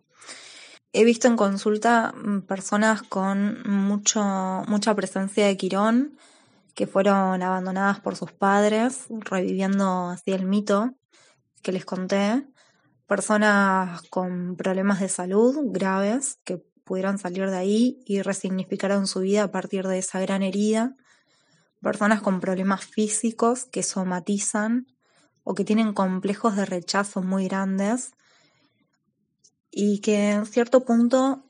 He 0.91 1.03
visto 1.03 1.27
en 1.27 1.35
consulta 1.35 2.13
mm, 2.13 2.41
personas 2.41 3.01
con 3.01 3.63
mucho, 3.67 4.21
mucha 4.67 4.93
presencia 4.95 5.47
de 5.47 5.57
Quirón 5.57 6.17
que 6.75 6.87
fueron 6.87 7.41
abandonadas 7.41 7.99
por 7.99 8.15
sus 8.15 8.31
padres, 8.31 9.05
reviviendo 9.09 10.09
así 10.09 10.31
el 10.31 10.45
mito 10.45 10.93
que 11.61 11.71
les 11.71 11.85
conté. 11.85 12.45
Personas 13.07 14.01
con 14.09 14.55
problemas 14.55 14.99
de 14.99 15.09
salud 15.09 15.55
graves 15.65 16.39
que 16.43 16.63
pudieron 16.83 17.17
salir 17.17 17.49
de 17.49 17.57
ahí 17.57 17.99
y 18.05 18.21
resignificaron 18.21 19.07
su 19.07 19.21
vida 19.21 19.43
a 19.43 19.51
partir 19.51 19.87
de 19.87 19.99
esa 19.99 20.19
gran 20.19 20.41
herida. 20.41 20.95
Personas 21.81 22.21
con 22.21 22.39
problemas 22.39 22.85
físicos 22.85 23.65
que 23.65 23.83
somatizan 23.83 24.87
o 25.43 25.53
que 25.55 25.65
tienen 25.65 25.93
complejos 25.93 26.55
de 26.55 26.65
rechazo 26.65 27.21
muy 27.21 27.47
grandes 27.47 28.11
y 29.71 29.99
que 30.01 30.31
en 30.31 30.45
cierto 30.45 30.85
punto 30.85 31.49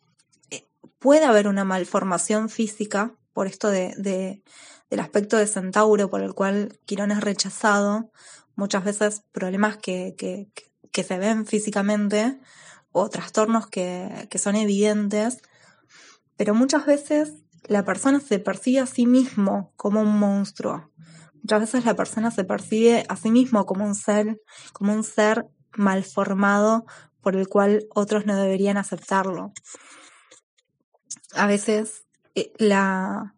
eh, 0.50 0.68
puede 1.00 1.26
haber 1.26 1.48
una 1.48 1.64
malformación 1.64 2.50
física 2.50 3.16
por 3.34 3.48
esto 3.48 3.70
de, 3.70 4.44
del 4.90 5.00
aspecto 5.00 5.38
de 5.38 5.48
centauro 5.48 6.10
por 6.10 6.22
el 6.22 6.34
cual 6.34 6.80
Quirón 6.86 7.12
es 7.12 7.22
rechazado, 7.22 8.12
muchas 8.56 8.84
veces 8.84 9.24
problemas 9.32 9.78
que, 9.78 10.16
que, 10.18 10.52
que 10.92 11.04
se 11.04 11.18
ven 11.18 11.46
físicamente 11.46 12.40
o 12.92 13.10
trastornos 13.10 13.68
que, 13.68 14.28
que 14.30 14.38
son 14.38 14.56
evidentes, 14.56 15.42
pero 16.38 16.54
muchas 16.54 16.86
veces 16.86 17.34
la 17.66 17.84
persona 17.84 18.20
se 18.20 18.40
percibe 18.40 18.80
a 18.80 18.86
sí 18.86 19.06
mismo 19.06 19.74
como 19.76 20.02
un 20.02 20.18
monstruo. 20.18 20.92
Muchas 21.44 21.60
veces 21.60 21.86
la 21.86 21.96
persona 21.96 22.32
se 22.32 22.44
percibe 22.44 23.06
a 23.10 23.16
sí 23.16 23.30
mismo 23.30 23.66
como 23.66 23.86
un 23.86 23.96
ser, 23.96 24.42
como 24.72 24.94
un 24.94 25.04
ser 25.04 25.46
mal 25.76 26.04
formado 26.04 26.86
por 27.22 27.36
el 27.36 27.48
cual 27.48 27.86
otros 27.94 28.26
no 28.26 28.36
deberían 28.36 28.78
aceptarlo. 28.78 29.52
A 31.34 31.46
veces 31.46 32.06
eh, 32.36 32.52
la, 32.58 33.36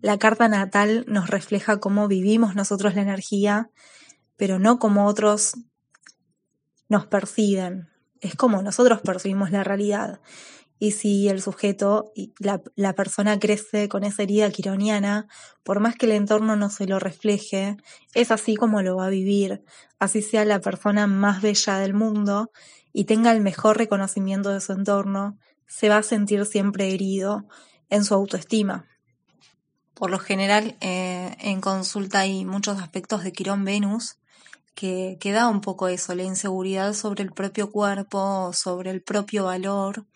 la 0.00 0.18
carta 0.18 0.48
natal 0.48 1.04
nos 1.08 1.28
refleja 1.28 1.80
cómo 1.80 2.06
vivimos 2.06 2.54
nosotros 2.54 2.94
la 2.94 3.02
energía, 3.02 3.70
pero 4.36 4.58
no 4.58 4.78
como 4.78 5.06
otros 5.06 5.54
nos 6.88 7.06
perciben 7.06 7.88
es 8.20 8.34
como 8.34 8.62
nosotros 8.62 9.00
percibimos 9.00 9.50
la 9.50 9.64
realidad. 9.64 10.20
Y 10.78 10.92
si 10.92 11.28
el 11.28 11.42
sujeto, 11.42 12.12
la, 12.38 12.92
persona 12.94 13.38
crece 13.38 13.88
con 13.88 14.04
esa 14.04 14.22
herida 14.22 14.50
quironiana, 14.50 15.26
por 15.64 15.80
más 15.80 15.96
que 15.96 16.06
el 16.06 16.12
entorno 16.12 16.56
no 16.56 16.70
se 16.70 16.86
lo 16.86 16.98
refleje, 16.98 17.76
es 18.14 18.30
así 18.30 18.54
como 18.54 18.82
lo 18.82 18.96
va 18.96 19.06
a 19.06 19.10
vivir, 19.10 19.62
así 19.98 20.22
sea 20.22 20.44
la 20.44 20.60
persona 20.60 21.06
más 21.06 21.42
bella 21.42 21.78
del 21.78 21.94
mundo 21.94 22.52
y 22.92 23.04
tenga 23.04 23.32
el 23.32 23.40
mejor 23.40 23.76
reconocimiento 23.76 24.50
de 24.50 24.60
su 24.60 24.72
entorno, 24.72 25.36
se 25.66 25.88
va 25.88 25.98
a 25.98 26.02
sentir 26.02 26.46
siempre 26.46 26.92
herido 26.94 27.46
en 27.90 28.04
su 28.04 28.14
autoestima. 28.14 28.86
Por 29.94 30.10
lo 30.10 30.20
general, 30.20 30.76
eh, 30.80 31.34
en 31.40 31.60
consulta 31.60 32.20
hay 32.20 32.44
muchos 32.44 32.80
aspectos 32.80 33.24
de 33.24 33.32
Quirón 33.32 33.64
Venus 33.64 34.18
que, 34.78 35.32
da 35.32 35.48
un 35.48 35.60
poco 35.60 35.88
eso, 35.88 36.14
la 36.14 36.22
inseguridad 36.22 36.94
sobre 36.94 37.24
el 37.24 37.32
propio 37.32 37.72
cuerpo, 37.72 38.52
sobre 38.54 38.90
el 38.90 39.02
propio 39.02 39.44
valor. 39.44 40.06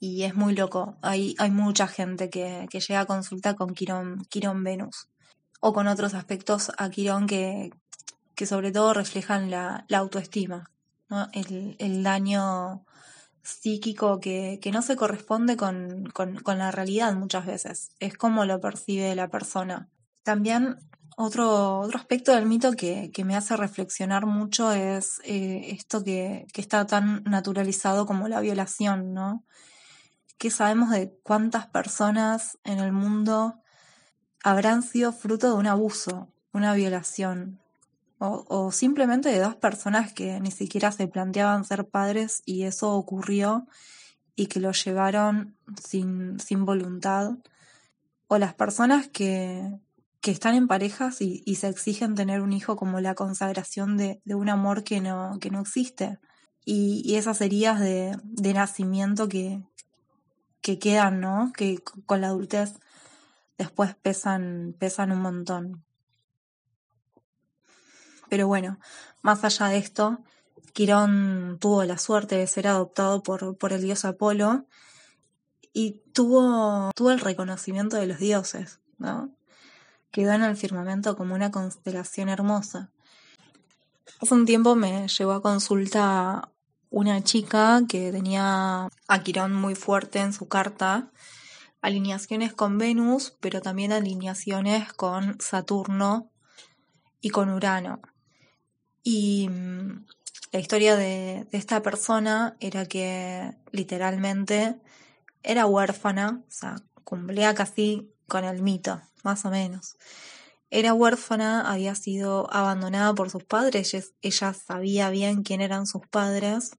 Y 0.00 0.24
es 0.24 0.34
muy 0.34 0.54
loco. 0.54 0.96
Hay, 1.02 1.34
hay 1.38 1.50
mucha 1.50 1.86
gente 1.88 2.30
que, 2.30 2.66
que 2.70 2.80
llega 2.80 3.00
a 3.00 3.06
consulta 3.06 3.54
con 3.54 3.74
Quirón, 3.74 4.24
Quirón 4.28 4.62
Venus. 4.62 5.08
O 5.60 5.72
con 5.72 5.88
otros 5.88 6.14
aspectos 6.14 6.70
a 6.78 6.88
Quirón 6.90 7.26
que, 7.26 7.70
que 8.34 8.46
sobre 8.46 8.70
todo 8.70 8.94
reflejan 8.94 9.50
la, 9.50 9.84
la 9.88 9.98
autoestima, 9.98 10.70
el, 11.32 11.74
el 11.80 12.02
daño 12.04 12.84
psíquico 13.42 14.20
que, 14.20 14.60
que 14.62 14.70
no 14.70 14.82
se 14.82 14.94
corresponde 14.94 15.56
con, 15.56 16.06
con, 16.12 16.36
con, 16.36 16.58
la 16.58 16.70
realidad 16.70 17.14
muchas 17.14 17.46
veces. 17.46 17.90
Es 17.98 18.16
como 18.16 18.44
lo 18.44 18.60
percibe 18.60 19.14
la 19.14 19.28
persona. 19.28 19.88
También 20.22 20.78
otro, 21.20 21.80
otro 21.80 21.98
aspecto 21.98 22.32
del 22.32 22.46
mito 22.46 22.74
que, 22.74 23.10
que 23.10 23.24
me 23.24 23.34
hace 23.34 23.56
reflexionar 23.56 24.24
mucho 24.24 24.70
es 24.70 25.20
eh, 25.24 25.70
esto 25.72 26.04
que, 26.04 26.46
que, 26.52 26.60
está 26.60 26.86
tan 26.86 27.24
naturalizado 27.24 28.06
como 28.06 28.28
la 28.28 28.40
violación, 28.40 29.14
¿no? 29.14 29.44
¿Qué 30.38 30.50
sabemos 30.50 30.90
de 30.90 31.12
cuántas 31.24 31.66
personas 31.66 32.58
en 32.62 32.78
el 32.78 32.92
mundo 32.92 33.60
habrán 34.44 34.84
sido 34.84 35.12
fruto 35.12 35.48
de 35.48 35.54
un 35.54 35.66
abuso, 35.66 36.32
una 36.52 36.72
violación? 36.74 37.60
O, 38.18 38.44
o 38.48 38.70
simplemente 38.70 39.28
de 39.28 39.40
dos 39.40 39.56
personas 39.56 40.12
que 40.12 40.38
ni 40.38 40.52
siquiera 40.52 40.92
se 40.92 41.08
planteaban 41.08 41.64
ser 41.64 41.88
padres 41.88 42.42
y 42.46 42.62
eso 42.62 42.92
ocurrió 42.92 43.66
y 44.36 44.46
que 44.46 44.60
lo 44.60 44.70
llevaron 44.70 45.56
sin, 45.84 46.38
sin 46.38 46.64
voluntad. 46.64 47.32
O 48.28 48.38
las 48.38 48.54
personas 48.54 49.08
que, 49.08 49.80
que 50.20 50.30
están 50.30 50.54
en 50.54 50.66
parejas 50.66 51.20
y, 51.20 51.42
se 51.54 51.68
exigen 51.68 52.14
tener 52.14 52.40
un 52.40 52.52
hijo 52.52 52.76
como 52.76 53.00
la 53.00 53.14
consagración 53.14 53.96
de, 53.96 54.20
un 54.26 54.48
amor 54.48 54.82
que 54.84 55.00
no, 55.00 55.38
que 55.40 55.50
no 55.50 55.60
existe. 55.60 56.18
Y, 56.64 57.14
esas 57.16 57.40
heridas 57.40 57.80
de, 57.80 58.18
nacimiento 58.54 59.28
que, 59.28 59.62
que 60.60 60.78
quedan, 60.78 61.20
¿no? 61.20 61.52
Que 61.56 61.78
con 62.06 62.20
la 62.20 62.28
adultez 62.28 62.74
después 63.56 63.94
pesan, 63.96 64.74
pesan 64.78 65.12
un 65.12 65.20
montón. 65.20 65.84
Pero 68.28 68.46
bueno, 68.46 68.78
más 69.22 69.44
allá 69.44 69.68
de 69.68 69.78
esto, 69.78 70.22
Quirón 70.74 71.58
tuvo 71.60 71.84
la 71.84 71.98
suerte 71.98 72.36
de 72.36 72.46
ser 72.46 72.68
adoptado 72.68 73.22
por, 73.22 73.56
por 73.56 73.72
el 73.72 73.82
dios 73.82 74.04
Apolo 74.04 74.66
y 75.72 76.02
tuvo, 76.12 76.90
tuvo 76.94 77.10
el 77.10 77.20
reconocimiento 77.20 77.96
de 77.96 78.06
los 78.06 78.18
dioses, 78.18 78.80
¿no? 78.98 79.37
Quedó 80.10 80.32
en 80.32 80.42
el 80.42 80.56
firmamento 80.56 81.16
como 81.16 81.34
una 81.34 81.50
constelación 81.50 82.28
hermosa. 82.28 82.90
Hace 84.20 84.34
un 84.34 84.46
tiempo 84.46 84.74
me 84.74 85.06
llegó 85.08 85.32
a 85.32 85.42
consulta 85.42 86.50
una 86.90 87.22
chica 87.22 87.82
que 87.88 88.10
tenía 88.10 88.88
a 89.08 89.22
Quirón 89.22 89.52
muy 89.52 89.74
fuerte 89.74 90.20
en 90.20 90.32
su 90.32 90.48
carta 90.48 91.10
alineaciones 91.80 92.54
con 92.54 92.78
Venus, 92.78 93.36
pero 93.40 93.60
también 93.60 93.92
alineaciones 93.92 94.92
con 94.92 95.40
Saturno 95.40 96.30
y 97.20 97.30
con 97.30 97.50
Urano. 97.50 98.00
Y 99.02 99.48
mm, 99.48 100.06
la 100.52 100.58
historia 100.58 100.96
de, 100.96 101.46
esta 101.52 101.82
persona 101.82 102.56
era 102.60 102.86
que 102.86 103.54
literalmente 103.72 104.80
era 105.42 105.66
huérfana, 105.66 106.42
o 106.46 106.50
sea, 106.50 106.76
cumplía 107.04 107.54
casi 107.54 108.12
con 108.28 108.44
el 108.44 108.62
mito, 108.62 109.00
más 109.24 109.44
o 109.44 109.50
menos. 109.50 109.96
Era 110.70 110.92
huérfana, 110.92 111.70
había 111.72 111.94
sido 111.94 112.52
abandonada 112.52 113.14
por 113.14 113.30
sus 113.30 113.42
padres, 113.42 114.14
ella 114.20 114.52
sabía 114.52 115.10
bien 115.10 115.42
quién 115.42 115.60
eran 115.62 115.86
sus 115.86 116.06
padres, 116.06 116.72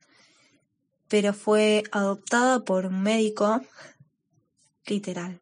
pero 1.07 1.33
fue 1.33 1.83
adoptada 1.91 2.63
por 2.63 2.85
un 2.85 3.01
médico 3.01 3.61
literal. 4.85 5.41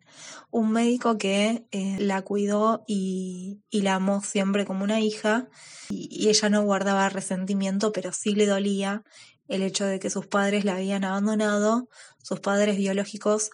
Un 0.50 0.72
médico 0.72 1.18
que 1.18 1.68
eh, 1.72 1.98
la 2.00 2.22
cuidó 2.22 2.84
y, 2.88 3.62
la 3.72 3.96
amó 3.96 4.22
siempre 4.22 4.66
como 4.66 4.84
una 4.84 5.02
hija 5.02 5.50
y, 5.90 6.30
ella 6.30 6.50
no 6.50 6.64
guardaba 6.64 7.10
resentimiento, 7.10 7.92
pero 7.92 8.12
sí 8.14 8.34
le 8.34 8.46
dolía 8.46 9.04
el 9.48 9.62
hecho 9.62 9.86
de 9.86 10.00
que 10.00 10.10
sus 10.10 10.28
padres 10.28 10.66
la 10.66 10.76
habían 10.76 11.04
abandonado, 11.04 11.90
sus 12.22 12.40
padres 12.40 12.78
biológicos 12.78 13.52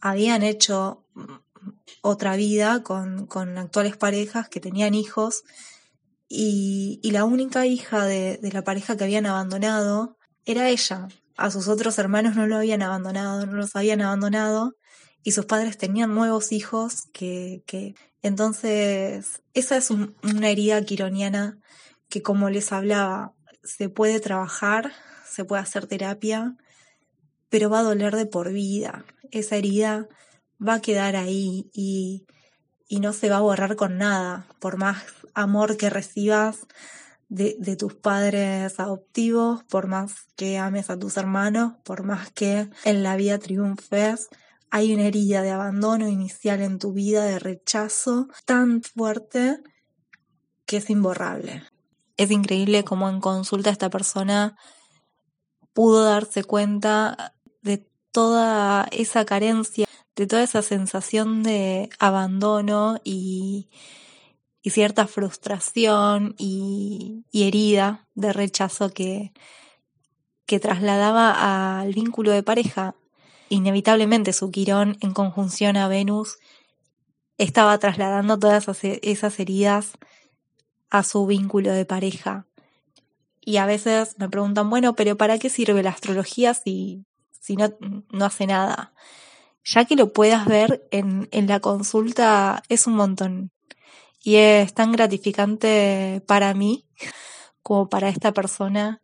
habían 0.00 0.42
hecho 0.42 1.04
otra 2.02 2.36
vida 2.36 2.82
con, 2.82 3.28
actuales 3.58 3.96
parejas 3.96 4.48
que 4.48 4.60
tenían 4.60 4.94
hijos 4.94 5.44
y, 6.28 7.00
la 7.10 7.24
única 7.24 7.66
hija 7.66 8.04
de, 8.04 8.38
de 8.38 8.52
la 8.52 8.64
pareja 8.64 8.96
que 8.96 9.04
habían 9.04 9.26
abandonado 9.26 10.16
era 10.44 10.68
ella. 10.68 11.08
A 11.36 11.50
sus 11.50 11.68
otros 11.68 11.98
hermanos 11.98 12.34
no 12.34 12.46
lo 12.46 12.56
habían 12.56 12.82
abandonado, 12.82 13.44
no 13.46 13.52
los 13.52 13.76
habían 13.76 14.00
abandonado 14.00 14.74
y 15.22 15.32
sus 15.32 15.46
padres 15.46 15.76
tenían 15.76 16.14
nuevos 16.14 16.52
hijos 16.52 17.08
que, 17.12 17.64
que 17.66 17.94
entonces 18.22 19.42
esa 19.54 19.76
es 19.76 19.90
una 19.90 20.48
herida 20.48 20.84
quironiana 20.84 21.58
que 22.08 22.22
como 22.22 22.48
les 22.48 22.70
hablaba 22.72 23.34
se 23.64 23.88
puede 23.88 24.20
trabajar, 24.20 24.92
se 25.28 25.44
puede 25.44 25.62
hacer 25.62 25.88
terapia, 25.88 26.56
pero 27.48 27.68
va 27.68 27.80
a 27.80 27.82
doler 27.82 28.14
de 28.14 28.26
por 28.26 28.52
vida. 28.52 29.04
Esa 29.32 29.56
herida 29.56 30.08
va 30.60 30.74
a 30.74 30.80
quedar 30.80 31.16
ahí 31.16 31.70
y, 31.72 32.26
y 32.88 33.00
no 33.00 33.12
se 33.12 33.28
va 33.28 33.38
a 33.38 33.40
borrar 33.40 33.76
con 33.76 33.98
nada, 33.98 34.46
por 34.58 34.76
más 34.76 35.02
amor 35.34 35.76
que 35.76 35.90
recibas 35.90 36.66
de, 37.28 37.56
de, 37.58 37.76
tus 37.76 37.94
padres 37.94 38.78
adoptivos, 38.78 39.64
por 39.64 39.88
más 39.88 40.14
que 40.36 40.58
ames 40.58 40.90
a 40.90 40.98
tus 40.98 41.16
hermanos, 41.16 41.74
por 41.84 42.04
más 42.04 42.30
que 42.30 42.70
en 42.84 43.02
la 43.02 43.16
vida 43.16 43.38
triunfes, 43.38 44.28
hay 44.70 44.92
una 44.92 45.04
herida 45.04 45.42
de 45.42 45.50
abandono 45.50 46.08
inicial 46.08 46.60
en 46.60 46.78
tu 46.78 46.92
vida, 46.92 47.24
de 47.24 47.38
rechazo 47.38 48.28
tan 48.44 48.82
fuerte 48.82 49.60
que 50.66 50.78
es 50.78 50.90
imborrable. 50.90 51.62
Es 52.16 52.30
increíble 52.30 52.84
cómo 52.84 53.08
en 53.08 53.20
consulta 53.20 53.70
esta 53.70 53.90
persona 53.90 54.56
pudo 55.72 56.04
darse 56.04 56.44
cuenta 56.44 57.34
de 57.62 57.86
toda 58.10 58.88
esa 58.90 59.24
carencia, 59.24 59.85
de 60.16 60.26
toda 60.26 60.42
esa 60.42 60.62
sensación 60.62 61.42
de 61.42 61.90
abandono 61.98 62.98
y, 63.04 63.68
cierta 64.64 65.06
frustración 65.06 66.34
y, 66.38 67.24
herida 67.32 68.08
de 68.14 68.32
rechazo 68.32 68.90
que, 68.90 69.32
que 70.44 70.58
trasladaba 70.58 71.80
al 71.80 71.92
vínculo 71.92 72.32
de 72.32 72.42
pareja 72.42 72.96
inevitablemente 73.48 74.32
su 74.32 74.50
Quirón 74.50 74.96
en 75.00 75.12
conjunción 75.12 75.76
a 75.76 75.88
Venus 75.88 76.38
estaba 77.38 77.78
trasladando 77.78 78.38
todas 78.38 78.66
esas 78.82 79.38
heridas 79.38 79.92
a 80.90 81.02
su 81.02 81.26
vínculo 81.26 81.72
de 81.72 81.84
pareja. 81.84 82.46
Y 83.40 83.58
a 83.58 83.66
veces 83.66 84.16
me 84.18 84.28
preguntan, 84.28 84.70
bueno, 84.70 84.94
pero 84.94 85.16
¿para 85.16 85.38
qué 85.38 85.50
sirve 85.50 85.82
la 85.82 85.90
astrología 85.90 86.54
si, 86.54 87.04
si 87.30 87.56
no, 87.56 87.68
no 88.10 88.24
hace 88.24 88.46
nada? 88.46 88.92
Ya 89.66 89.84
que 89.84 89.96
lo 89.96 90.12
puedas 90.12 90.46
ver 90.46 90.86
en, 90.92 91.28
en 91.32 91.48
la 91.48 91.58
consulta 91.58 92.62
es 92.68 92.86
un 92.86 92.94
montón. 92.94 93.50
Y 94.22 94.36
es 94.36 94.72
tan 94.74 94.92
gratificante 94.92 96.22
para 96.26 96.54
mí 96.54 96.86
como 97.62 97.88
para 97.88 98.08
esta 98.08 98.32
persona 98.32 99.02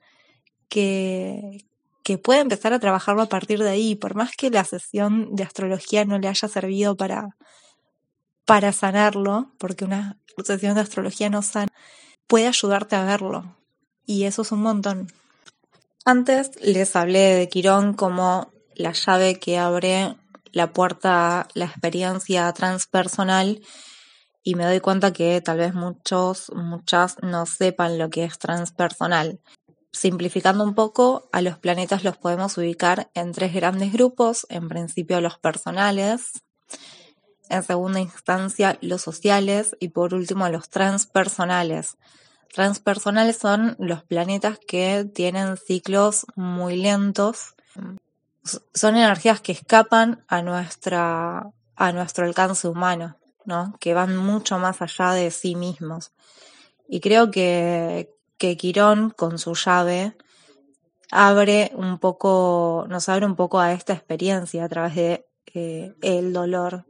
que, 0.68 1.66
que 2.04 2.16
puede 2.16 2.40
empezar 2.40 2.72
a 2.72 2.78
trabajarlo 2.78 3.22
a 3.22 3.28
partir 3.28 3.60
de 3.60 3.70
ahí, 3.70 3.96
por 3.96 4.14
más 4.14 4.36
que 4.36 4.50
la 4.50 4.64
sesión 4.64 5.34
de 5.34 5.42
astrología 5.42 6.04
no 6.04 6.18
le 6.18 6.28
haya 6.28 6.48
servido 6.48 6.96
para, 6.96 7.36
para 8.44 8.72
sanarlo, 8.72 9.52
porque 9.58 9.84
una 9.84 10.18
sesión 10.44 10.74
de 10.76 10.80
astrología 10.80 11.28
no 11.28 11.42
sana, 11.42 11.72
puede 12.26 12.46
ayudarte 12.46 12.96
a 12.96 13.04
verlo. 13.04 13.56
Y 14.06 14.24
eso 14.24 14.42
es 14.42 14.52
un 14.52 14.62
montón. 14.62 15.12
Antes 16.04 16.50
les 16.60 16.96
hablé 16.96 17.34
de 17.34 17.48
Quirón 17.48 17.94
como 17.94 18.52
la 18.74 18.92
llave 18.92 19.38
que 19.38 19.58
abre 19.58 20.16
la 20.52 20.72
puerta 20.72 21.48
la 21.54 21.64
experiencia 21.64 22.52
transpersonal 22.52 23.60
y 24.42 24.54
me 24.54 24.64
doy 24.64 24.80
cuenta 24.80 25.12
que 25.12 25.40
tal 25.40 25.58
vez 25.58 25.74
muchos, 25.74 26.50
muchas 26.54 27.16
no 27.22 27.46
sepan 27.46 27.98
lo 27.98 28.10
que 28.10 28.24
es 28.24 28.38
transpersonal. 28.38 29.40
Simplificando 29.92 30.64
un 30.64 30.74
poco, 30.74 31.28
a 31.32 31.42
los 31.42 31.58
planetas 31.58 32.02
los 32.02 32.16
podemos 32.16 32.56
ubicar 32.58 33.10
en 33.14 33.32
tres 33.32 33.52
grandes 33.52 33.92
grupos, 33.92 34.46
en 34.48 34.68
principio 34.68 35.20
los 35.20 35.38
personales, 35.38 36.42
en 37.50 37.62
segunda 37.62 38.00
instancia 38.00 38.78
los 38.80 39.02
sociales 39.02 39.76
y 39.78 39.88
por 39.88 40.14
último 40.14 40.48
los 40.48 40.70
transpersonales. 40.70 41.98
Transpersonales 42.52 43.36
son 43.36 43.76
los 43.78 44.02
planetas 44.02 44.58
que 44.58 45.04
tienen 45.14 45.56
ciclos 45.56 46.26
muy 46.36 46.76
lentos, 46.76 47.54
son 48.44 48.96
energías 48.96 49.40
que 49.40 49.52
escapan 49.52 50.24
a 50.28 50.42
nuestra 50.42 51.52
a 51.82 51.92
nuestro 51.92 52.24
alcance 52.26 52.68
humano, 52.68 53.16
¿no? 53.44 53.74
Que 53.80 53.94
van 53.94 54.16
mucho 54.16 54.58
más 54.58 54.80
allá 54.82 55.12
de 55.12 55.30
sí 55.30 55.54
mismos. 55.56 56.12
Y 56.88 57.00
creo 57.00 57.30
que, 57.30 58.14
que 58.38 58.56
Quirón 58.56 59.10
con 59.10 59.38
su 59.38 59.54
llave 59.54 60.16
abre 61.10 61.72
un 61.74 61.98
poco, 61.98 62.86
nos 62.88 63.08
abre 63.08 63.26
un 63.26 63.36
poco 63.36 63.58
a 63.58 63.72
esta 63.72 63.92
experiencia 63.94 64.64
a 64.64 64.68
través 64.68 64.94
de 64.94 65.26
eh, 65.54 65.94
el 66.02 66.32
dolor. 66.32 66.86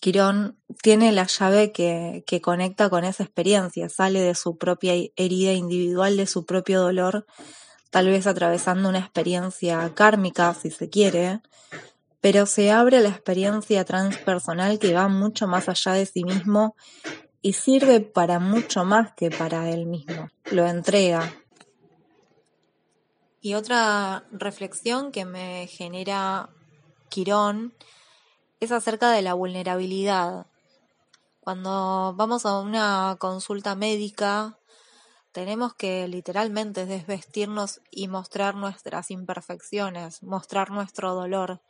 Quirón 0.00 0.58
tiene 0.82 1.12
la 1.12 1.26
llave 1.26 1.72
que, 1.72 2.22
que 2.26 2.40
conecta 2.40 2.90
con 2.90 3.04
esa 3.04 3.24
experiencia, 3.24 3.88
sale 3.88 4.20
de 4.20 4.34
su 4.34 4.56
propia 4.56 4.92
herida 5.16 5.52
individual, 5.52 6.16
de 6.16 6.26
su 6.26 6.44
propio 6.44 6.80
dolor, 6.80 7.26
tal 7.90 8.06
vez 8.08 8.26
atravesando 8.26 8.88
una 8.88 8.98
experiencia 8.98 9.92
kármica, 9.94 10.54
si 10.54 10.70
se 10.70 10.90
quiere, 10.90 11.40
pero 12.20 12.46
se 12.46 12.70
abre 12.70 13.00
la 13.00 13.10
experiencia 13.10 13.84
transpersonal 13.84 14.78
que 14.78 14.92
va 14.92 15.08
mucho 15.08 15.46
más 15.46 15.68
allá 15.68 15.92
de 15.92 16.06
sí 16.06 16.24
mismo 16.24 16.74
y 17.40 17.52
sirve 17.52 18.00
para 18.00 18.40
mucho 18.40 18.84
más 18.84 19.12
que 19.14 19.30
para 19.30 19.70
él 19.70 19.86
mismo. 19.86 20.28
Lo 20.50 20.66
entrega. 20.66 21.32
Y 23.40 23.54
otra 23.54 24.24
reflexión 24.32 25.12
que 25.12 25.24
me 25.24 25.68
genera 25.68 26.50
Quirón 27.08 27.72
es 28.60 28.72
acerca 28.72 29.12
de 29.12 29.22
la 29.22 29.34
vulnerabilidad. 29.34 30.46
Cuando 31.40 32.12
vamos 32.16 32.44
a 32.44 32.58
una 32.60 33.16
consulta 33.18 33.76
médica, 33.76 34.57
tenemos 35.32 35.74
que 35.74 36.08
literalmente 36.08 36.86
desvestirnos 36.86 37.80
y 37.90 38.08
mostrar 38.08 38.54
nuestras 38.54 39.10
imperfecciones, 39.10 40.22
mostrar 40.22 40.70
nuestro 40.70 41.14
dolor, 41.14 41.60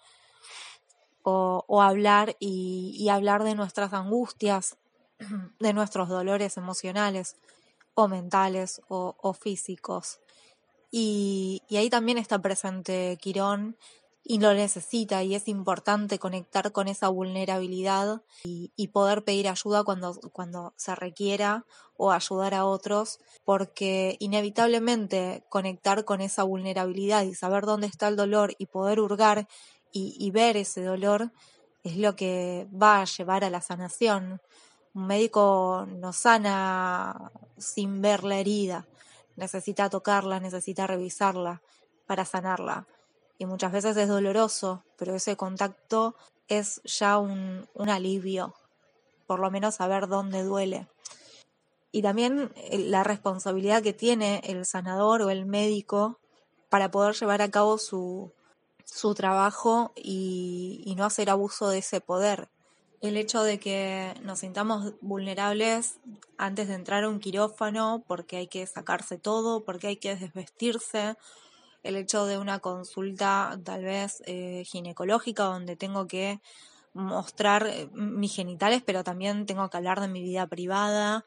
o, 1.22 1.82
hablar 1.82 2.36
y 2.40 3.06
hablar 3.10 3.44
de 3.44 3.54
nuestras 3.54 3.92
angustias, 3.92 4.78
de 5.60 5.72
nuestros 5.72 6.08
dolores 6.08 6.56
emocionales 6.56 7.36
o 7.94 8.08
mentales 8.08 8.80
o, 8.88 9.32
físicos. 9.34 10.20
Y, 10.90 11.62
ahí 11.70 11.90
también 11.90 12.16
está 12.16 12.40
presente 12.40 13.18
Quirón 13.20 13.76
y 14.30 14.40
lo 14.40 14.52
necesita 14.52 15.22
y 15.22 15.34
es 15.34 15.48
importante 15.48 16.18
conectar 16.18 16.70
con 16.70 16.86
esa 16.86 17.08
vulnerabilidad 17.08 18.20
y, 18.44 18.88
poder 18.88 19.24
pedir 19.24 19.48
ayuda 19.48 19.84
cuando, 19.84 20.20
cuando 20.32 20.74
se 20.76 20.94
requiera 20.94 21.64
o 21.96 22.12
ayudar 22.12 22.52
a 22.52 22.66
otros, 22.66 23.20
porque 23.44 24.16
inevitablemente 24.20 25.44
conectar 25.48 26.04
con 26.04 26.20
esa 26.20 26.42
vulnerabilidad 26.42 27.24
y 27.24 27.34
saber 27.34 27.64
dónde 27.64 27.86
está 27.86 28.06
el 28.08 28.16
dolor 28.16 28.54
y 28.58 28.66
poder 28.66 29.00
hurgar 29.00 29.48
y 29.92 30.30
ver 30.30 30.58
ese 30.58 30.84
dolor 30.84 31.32
es 31.82 31.96
lo 31.96 32.14
que 32.14 32.68
va 32.70 33.00
a 33.00 33.06
llevar 33.06 33.44
a 33.44 33.50
la 33.50 33.62
sanación. 33.62 34.42
Un 34.92 35.06
médico 35.06 35.86
no 35.88 36.12
sana 36.12 37.32
sin 37.56 38.02
ver 38.02 38.24
la 38.24 38.38
herida, 38.38 38.86
necesita 39.36 39.88
tocarla, 39.88 40.38
necesita 40.38 40.86
revisarla 40.86 41.62
para 42.06 42.26
sanarla. 42.26 42.86
Y 43.38 43.46
muchas 43.46 43.72
veces 43.72 43.96
es 43.96 44.08
doloroso, 44.08 44.84
pero 44.96 45.14
ese 45.14 45.36
contacto 45.36 46.16
es 46.48 46.80
ya 46.84 47.18
un, 47.18 47.68
un 47.74 47.88
alivio, 47.88 48.54
por 49.26 49.38
lo 49.38 49.50
menos 49.50 49.76
saber 49.76 50.08
dónde 50.08 50.42
duele. 50.42 50.88
Y 51.92 52.02
también 52.02 52.52
eh, 52.56 52.78
la 52.78 53.04
responsabilidad 53.04 53.82
que 53.82 53.92
tiene 53.92 54.42
el 54.44 54.66
sanador 54.66 55.22
o 55.22 55.30
el 55.30 55.46
médico 55.46 56.18
para 56.68 56.90
poder 56.90 57.14
llevar 57.14 57.40
a 57.40 57.50
cabo 57.50 57.78
su, 57.78 58.32
su 58.84 59.14
trabajo 59.14 59.92
y, 59.94 60.82
y 60.84 60.96
no 60.96 61.04
hacer 61.04 61.30
abuso 61.30 61.68
de 61.68 61.78
ese 61.78 62.00
poder 62.00 62.48
el 63.00 63.16
hecho 63.16 63.42
de 63.42 63.60
que 63.60 64.14
nos 64.22 64.40
sintamos 64.40 64.94
vulnerables 65.00 65.98
antes 66.36 66.68
de 66.68 66.74
entrar 66.74 67.04
a 67.04 67.08
un 67.08 67.20
quirófano 67.20 68.02
porque 68.06 68.36
hay 68.36 68.48
que 68.48 68.66
sacarse 68.66 69.18
todo, 69.18 69.64
porque 69.64 69.86
hay 69.88 69.96
que 69.96 70.16
desvestirse, 70.16 71.16
el 71.88 71.96
hecho 71.96 72.26
de 72.26 72.38
una 72.38 72.58
consulta 72.58 73.58
tal 73.64 73.84
vez 73.84 74.22
eh, 74.26 74.62
ginecológica 74.66 75.44
donde 75.44 75.76
tengo 75.76 76.06
que 76.06 76.40
mostrar 76.92 77.66
eh, 77.66 77.88
mis 77.92 78.34
genitales, 78.34 78.82
pero 78.84 79.04
también 79.04 79.46
tengo 79.46 79.68
que 79.70 79.76
hablar 79.76 80.00
de 80.00 80.08
mi 80.08 80.22
vida 80.22 80.46
privada. 80.46 81.24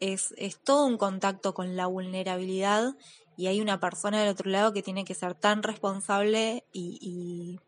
Es, 0.00 0.34
es 0.36 0.58
todo 0.58 0.86
un 0.86 0.98
contacto 0.98 1.54
con 1.54 1.76
la 1.76 1.86
vulnerabilidad 1.86 2.96
y 3.36 3.46
hay 3.46 3.60
una 3.60 3.80
persona 3.80 4.20
del 4.20 4.30
otro 4.30 4.50
lado 4.50 4.72
que 4.72 4.82
tiene 4.82 5.04
que 5.04 5.14
ser 5.14 5.34
tan 5.34 5.62
responsable 5.62 6.64
y, 6.72 7.58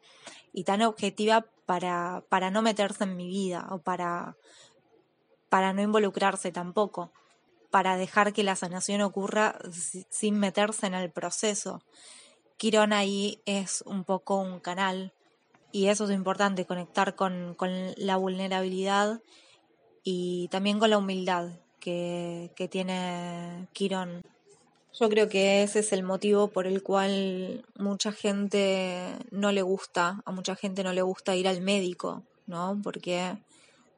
y 0.53 0.65
tan 0.65 0.83
objetiva 0.83 1.47
para, 1.67 2.25
para 2.29 2.51
no 2.51 2.63
meterse 2.63 3.05
en 3.05 3.17
mi 3.17 3.27
vida 3.27 3.67
o 3.71 3.79
para, 3.79 4.37
para 5.49 5.73
no 5.73 5.83
involucrarse 5.83 6.53
tampoco, 6.53 7.13
para 7.71 7.97
dejar 7.97 8.33
que 8.33 8.45
la 8.45 8.57
sanación 8.57 9.01
ocurra 9.01 9.59
sin 10.11 10.39
meterse 10.39 10.87
en 10.87 10.95
el 10.95 11.11
proceso. 11.11 11.83
Quirón 12.57 12.93
ahí 12.93 13.41
es 13.47 13.83
un 13.87 14.05
poco 14.05 14.37
un 14.37 14.61
canal 14.61 15.13
y 15.73 15.89
eso 15.89 16.05
es 16.05 16.11
importante, 16.11 16.67
conectar 16.67 17.15
con, 17.15 17.55
con 17.55 17.71
la 17.97 18.17
vulnerabilidad 18.17 19.21
y 20.03 20.49
también 20.49 20.79
con 20.79 20.91
la 20.91 20.99
humildad 20.99 21.51
que, 21.81 22.53
que 22.55 22.69
tiene 22.69 23.69
Quirón 23.73 24.23
yo 24.99 25.09
creo 25.09 25.29
que 25.29 25.65
ese 25.65 25.81
es 25.81 25.93
el 25.93 26.05
motivo 26.05 26.49
por 26.49 26.69
el 26.69 26.83
cual 26.85 27.67
mucha 27.77 28.13
gente 28.13 29.17
no 29.33 29.51
le 29.51 29.63
gusta, 29.63 30.23
a 30.25 30.31
mucha 30.31 30.55
gente 30.55 30.85
no 30.85 30.93
le 30.93 31.03
gusta 31.03 31.35
ir 31.35 31.49
al 31.49 31.61
médico, 31.61 32.23
¿no? 32.47 32.81
Porque 32.81 33.37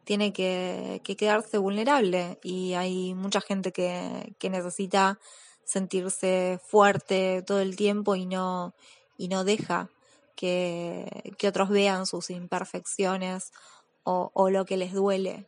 tiene 0.04 0.32
que, 0.32 1.02
quedarse 1.04 1.58
vulnerable 1.58 2.38
y 2.42 2.72
hay 2.74 3.12
mucha 3.12 3.42
gente 3.42 3.72
que, 3.72 4.34
que 4.38 4.48
necesita 4.48 5.18
sentirse 5.66 6.58
fuerte 6.64 7.42
todo 7.42 7.60
el 7.60 7.76
tiempo 7.76 8.14
y 8.14 8.24
no, 8.24 8.72
y 9.18 9.28
no 9.28 9.44
deja 9.44 9.90
que, 10.36 11.34
que 11.36 11.48
otros 11.48 11.68
vean 11.68 12.06
sus 12.06 12.30
imperfecciones 12.30 13.52
o, 14.04 14.30
o 14.32 14.48
lo 14.48 14.64
que 14.64 14.76
les 14.76 14.94
duele. 14.94 15.46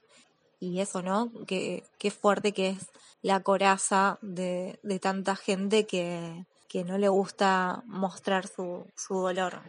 Y 0.61 0.81
eso, 0.81 1.03
¿no? 1.03 1.31
Qué, 1.47 1.85
qué 1.99 2.11
fuerte 2.11 2.53
que 2.53 2.71
es 2.71 2.89
la 3.23 3.41
coraza 3.41 4.19
de, 4.21 4.81
de 4.83 4.99
tanta 4.99 5.37
gente 5.37 5.87
que, 5.87 6.45
que, 6.69 6.83
no 6.83 6.99
le 6.99 7.09
gusta 7.09 7.85
mostrar 7.87 8.49
su, 8.49 8.87
su 8.97 9.15
dolor. 9.15 9.61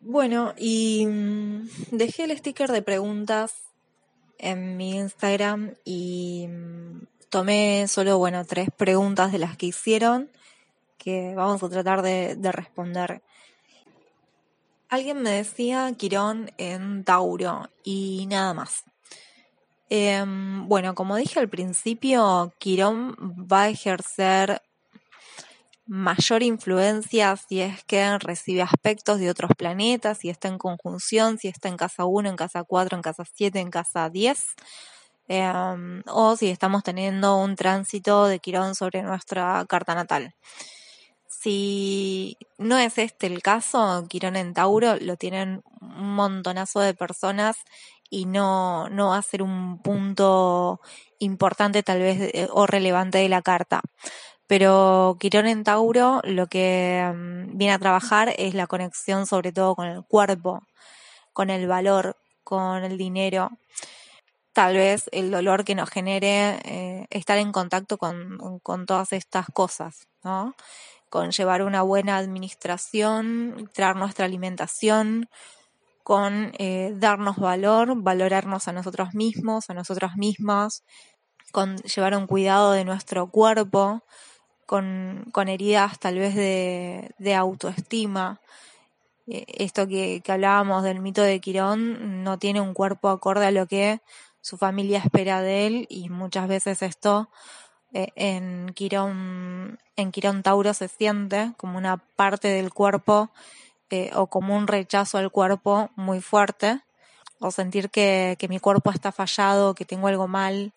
Bueno, 0.00 0.54
y 0.56 1.06
mm, 1.06 1.68
dejé 1.90 2.24
el 2.24 2.38
sticker 2.38 2.70
de 2.70 2.82
preguntas 2.82 3.52
en 4.38 4.76
mi 4.76 4.96
Instagram 4.96 5.74
y 5.84 6.46
mm, 6.48 7.06
tomé 7.30 7.86
solo, 7.88 8.18
bueno, 8.18 8.44
tres 8.44 8.68
preguntas 8.76 9.32
de 9.32 9.38
las 9.38 9.56
que 9.56 9.66
hicieron 9.66 10.30
que 10.98 11.34
vamos 11.34 11.62
a 11.62 11.70
tratar 11.70 12.02
de, 12.02 12.36
de 12.36 12.52
responder. 12.52 13.22
Alguien 14.90 15.22
me 15.22 15.30
decía 15.30 15.90
Quirón 15.96 16.50
en 16.58 17.04
Tauro 17.04 17.70
y 17.84 18.26
nada 18.28 18.52
más. 18.52 18.84
Em, 19.88 20.68
bueno, 20.68 20.94
como 20.94 21.16
dije 21.16 21.40
al 21.40 21.48
principio, 21.48 22.52
Quirón 22.58 23.16
va 23.50 23.62
a 23.62 23.68
ejercer 23.68 24.60
mayor 25.86 26.44
influencia 26.44 27.34
si 27.36 27.60
es 27.60 27.82
que 27.84 28.16
recibe 28.18 28.62
aspectos 28.62 29.18
de 29.18 29.30
otros 29.30 29.50
planetas, 29.56 30.18
si 30.18 30.30
está 30.30 30.46
en 30.46 30.58
conjunción, 30.58 31.38
si 31.38 31.48
está 31.48 31.68
en 31.68 31.76
casa 31.76 32.04
1, 32.04 32.28
en 32.28 32.36
casa 32.36 32.62
4, 32.62 32.96
en 32.96 33.02
casa 33.02 33.24
7, 33.24 33.58
en 33.58 33.70
casa 33.70 34.08
10, 34.08 34.46
em, 35.32 36.02
o 36.08 36.36
si 36.36 36.50
estamos 36.50 36.82
teniendo 36.82 37.36
un 37.36 37.54
tránsito 37.54 38.26
de 38.26 38.40
Quirón 38.40 38.74
sobre 38.74 39.02
nuestra 39.02 39.64
carta 39.68 39.94
natal. 39.94 40.34
Si 41.28 42.36
no 42.58 42.76
es 42.78 42.98
este 42.98 43.28
el 43.28 43.40
caso, 43.40 44.06
Quirón 44.08 44.34
en 44.34 44.54
Tauro 44.54 44.96
lo 44.96 45.16
tienen 45.16 45.62
un 45.80 46.14
montonazo 46.16 46.80
de 46.80 46.94
personas 46.94 47.58
y 48.10 48.26
no, 48.26 48.88
no 48.90 49.10
va 49.10 49.18
a 49.18 49.22
ser 49.22 49.42
un 49.42 49.78
punto 49.78 50.80
importante 51.20 51.84
tal 51.84 52.00
vez 52.00 52.48
o 52.52 52.66
relevante 52.66 53.18
de 53.18 53.28
la 53.28 53.42
carta. 53.42 53.82
Pero 54.48 55.16
Quirón 55.20 55.46
en 55.46 55.62
Tauro 55.62 56.22
lo 56.24 56.48
que 56.48 57.08
mm, 57.14 57.56
viene 57.56 57.74
a 57.74 57.78
trabajar 57.78 58.34
es 58.36 58.54
la 58.54 58.66
conexión 58.66 59.28
sobre 59.28 59.52
todo 59.52 59.76
con 59.76 59.86
el 59.86 60.02
cuerpo, 60.02 60.64
con 61.32 61.50
el 61.50 61.68
valor, 61.68 62.16
con 62.42 62.82
el 62.82 62.98
dinero. 62.98 63.50
Tal 64.60 64.76
vez 64.76 65.08
el 65.12 65.30
dolor 65.30 65.64
que 65.64 65.74
nos 65.74 65.88
genere 65.88 66.60
eh, 66.66 67.06
estar 67.08 67.38
en 67.38 67.50
contacto 67.50 67.96
con, 67.96 68.60
con 68.62 68.84
todas 68.84 69.14
estas 69.14 69.46
cosas, 69.54 70.06
¿no? 70.22 70.54
Con 71.08 71.30
llevar 71.30 71.62
una 71.62 71.80
buena 71.80 72.18
administración, 72.18 73.70
traer 73.72 73.96
nuestra 73.96 74.26
alimentación, 74.26 75.30
con 76.02 76.52
eh, 76.58 76.92
darnos 76.94 77.38
valor, 77.38 78.02
valorarnos 78.02 78.68
a 78.68 78.74
nosotros 78.74 79.14
mismos, 79.14 79.70
a 79.70 79.72
nosotras 79.72 80.16
mismas, 80.16 80.84
con 81.52 81.78
llevar 81.78 82.14
un 82.14 82.26
cuidado 82.26 82.72
de 82.72 82.84
nuestro 82.84 83.30
cuerpo, 83.30 84.02
con, 84.66 85.24
con 85.32 85.48
heridas 85.48 85.98
tal 85.98 86.18
vez 86.18 86.34
de, 86.34 87.14
de 87.16 87.34
autoestima. 87.34 88.42
Eh, 89.26 89.46
esto 89.48 89.88
que, 89.88 90.20
que, 90.22 90.32
hablábamos 90.32 90.82
del 90.82 91.00
mito 91.00 91.22
de 91.22 91.40
Quirón 91.40 92.22
no 92.22 92.38
tiene 92.38 92.60
un 92.60 92.74
cuerpo 92.74 93.08
acorde 93.08 93.46
a 93.46 93.52
lo 93.52 93.66
que 93.66 94.02
su 94.40 94.56
familia 94.56 94.98
espera 94.98 95.40
de 95.42 95.66
él 95.66 95.86
y 95.88 96.08
muchas 96.08 96.48
veces 96.48 96.82
esto 96.82 97.28
eh, 97.92 98.08
en 98.14 98.72
Quirón, 98.74 99.78
en 99.96 100.12
Quirón 100.12 100.42
Tauro 100.42 100.74
se 100.74 100.88
siente 100.88 101.52
como 101.56 101.76
una 101.76 101.96
parte 102.16 102.48
del 102.48 102.72
cuerpo 102.72 103.30
eh, 103.90 104.12
o 104.14 104.28
como 104.28 104.56
un 104.56 104.68
rechazo 104.68 105.18
al 105.18 105.32
cuerpo 105.32 105.90
muy 105.96 106.20
fuerte, 106.20 106.80
o 107.40 107.50
sentir 107.50 107.90
que, 107.90 108.36
que, 108.38 108.46
mi 108.46 108.60
cuerpo 108.60 108.92
está 108.92 109.10
fallado, 109.10 109.74
que 109.74 109.84
tengo 109.84 110.06
algo 110.06 110.28
mal 110.28 110.72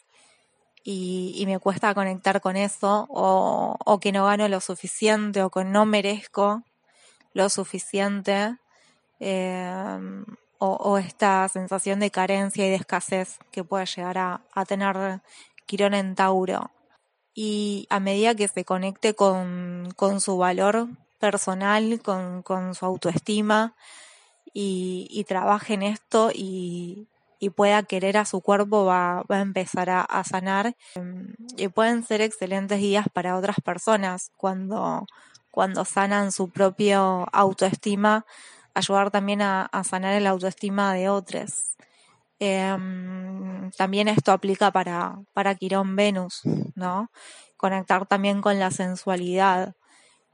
y, 0.84 1.36
y 1.38 1.46
me 1.46 1.60
cuesta 1.60 1.94
conectar 1.94 2.42
con 2.42 2.56
eso, 2.56 3.06
o, 3.12 3.78
o, 3.86 4.00
que 4.00 4.12
no 4.12 4.26
gano 4.26 4.48
lo 4.48 4.60
suficiente, 4.62 5.44
o 5.44 5.52
que 5.52 5.64
no 5.64 5.86
merezco 5.86 6.64
lo 7.34 7.50
suficiente, 7.50 8.58
eh, 9.20 10.00
o, 10.66 10.98
esta 10.98 11.48
sensación 11.50 12.00
de 12.00 12.10
carencia 12.10 12.66
y 12.66 12.70
de 12.70 12.76
escasez 12.76 13.40
que 13.52 13.64
puede 13.64 13.86
llegar 13.86 14.18
a, 14.18 14.66
tener 14.66 15.22
Quirón 15.66 15.94
en 15.94 16.16
Tauro. 16.16 16.72
Y 17.34 17.88
a 17.90 18.00
medida 18.00 18.36
que 18.36 18.48
se 18.48 18.64
conecte 18.64 19.14
con, 19.14 19.90
con 19.96 20.22
su 20.22 20.38
valor 20.38 20.88
personal, 21.20 22.02
con, 22.02 22.44
con 22.44 22.76
su 22.76 22.86
autoestima 22.86 23.76
y, 24.54 25.26
trabaje 25.28 25.74
en 25.74 25.84
esto 25.84 26.32
y, 26.34 27.10
pueda 27.58 27.84
querer 27.84 28.16
a 28.16 28.24
su 28.24 28.40
cuerpo, 28.40 28.86
va, 28.86 29.24
va 29.30 29.40
a 29.40 29.42
empezar 29.42 29.90
a, 29.90 30.02
a, 30.02 30.24
sanar. 30.24 30.78
Y 31.58 31.68
pueden 31.68 32.04
ser 32.04 32.22
excelentes 32.22 32.80
guías 32.80 33.08
para 33.12 33.36
otras 33.36 33.58
personas 33.60 34.32
cuando, 34.38 35.08
cuando 35.52 35.84
sanan 35.84 36.32
su 36.32 36.50
propio 36.50 37.28
autoestima, 37.34 38.26
ayudar 38.74 39.12
también 39.12 39.42
a, 39.42 39.70
sanar 39.84 40.14
el 40.14 40.28
autoestima 40.28 40.94
de 40.94 41.10
otros. 41.10 41.76
Eh, 42.40 42.76
también 43.78 44.08
esto 44.08 44.32
aplica 44.32 44.72
para, 44.72 45.20
para 45.34 45.56
Quirón 45.56 45.96
Venus, 45.96 46.42
¿no? 46.76 47.10
Conectar 47.58 48.06
también 48.06 48.42
con 48.42 48.60
la 48.60 48.72
sensualidad 48.72 49.76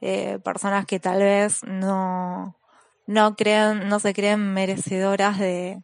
eh, 0.01 0.39
personas 0.43 0.85
que 0.85 0.99
tal 0.99 1.19
vez 1.19 1.63
no, 1.63 2.55
no 3.05 3.35
creen, 3.35 3.89
no 3.89 3.99
se 3.99 4.13
creen 4.13 4.53
merecedoras 4.53 5.37
de, 5.37 5.83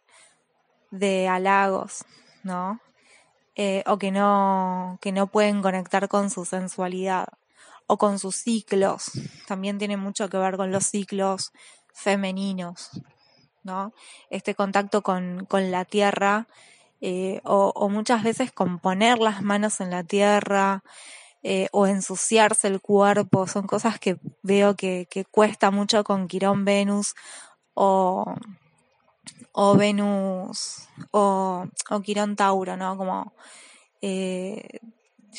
de 0.92 1.28
halagos, 1.28 2.06
¿no? 2.44 2.80
Eh, 3.56 3.84
o 3.88 3.98
que 3.98 4.12
no, 4.12 5.00
que 5.02 5.12
no 5.12 5.28
pueden 5.28 5.62
conectar 5.62 6.08
con 6.08 6.30
su 6.30 6.46
sensualidad 6.46 7.28
o 7.88 7.98
con 7.98 8.20
sus 8.20 8.36
ciclos. 8.38 9.12
También 9.48 9.78
tiene 9.78 9.98
mucho 9.98 10.30
que 10.30 10.38
ver 10.38 10.58
con 10.58 10.72
los 10.72 10.86
ciclos 10.86 11.52
femeninos, 11.96 13.02
¿no? 13.64 13.94
Este 14.30 14.54
contacto 14.54 15.02
con, 15.02 15.46
con 15.46 15.72
la 15.72 15.86
tierra, 15.86 16.48
eh, 17.02 17.42
o, 17.44 17.90
muchas 17.90 18.24
veces 18.24 18.52
con 18.52 18.80
poner 18.80 19.18
las 19.20 19.42
manos 19.42 19.80
en 19.80 19.90
la 19.90 20.04
tierra, 20.04 20.84
eh, 21.42 21.70
o 21.72 21.88
ensuciarse 21.88 22.68
el 22.68 22.82
cuerpo, 22.82 23.48
son 23.48 23.66
cosas 23.66 24.00
que 24.00 24.18
veo 24.44 24.76
que, 24.76 25.08
que 25.10 25.26
cuesta 25.26 25.72
mucho 25.72 26.04
con 26.04 26.28
Quirón 26.28 26.66
Venus 26.66 27.16
o, 27.74 28.36
o 29.52 29.76
Venus 29.78 30.88
o, 31.12 31.66
o 31.90 32.02
Quirón 32.02 32.36
Tauro, 32.36 32.76
¿no? 32.78 32.98
Como 32.98 33.34
eh, 34.02 34.80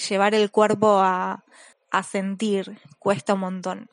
llevar 0.08 0.34
el 0.34 0.50
cuerpo 0.50 0.98
a, 1.00 1.44
a 1.90 2.02
sentir 2.02 2.80
cuesta 2.98 3.34
un 3.34 3.40
montón. 3.40 3.90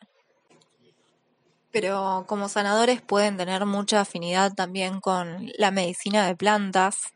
Pero 1.74 2.24
como 2.28 2.48
sanadores 2.48 3.02
pueden 3.02 3.36
tener 3.36 3.66
mucha 3.66 4.02
afinidad 4.02 4.54
también 4.54 5.02
con 5.02 5.52
la 5.58 5.72
medicina 5.72 6.26
de 6.26 6.36
plantas, 6.36 7.14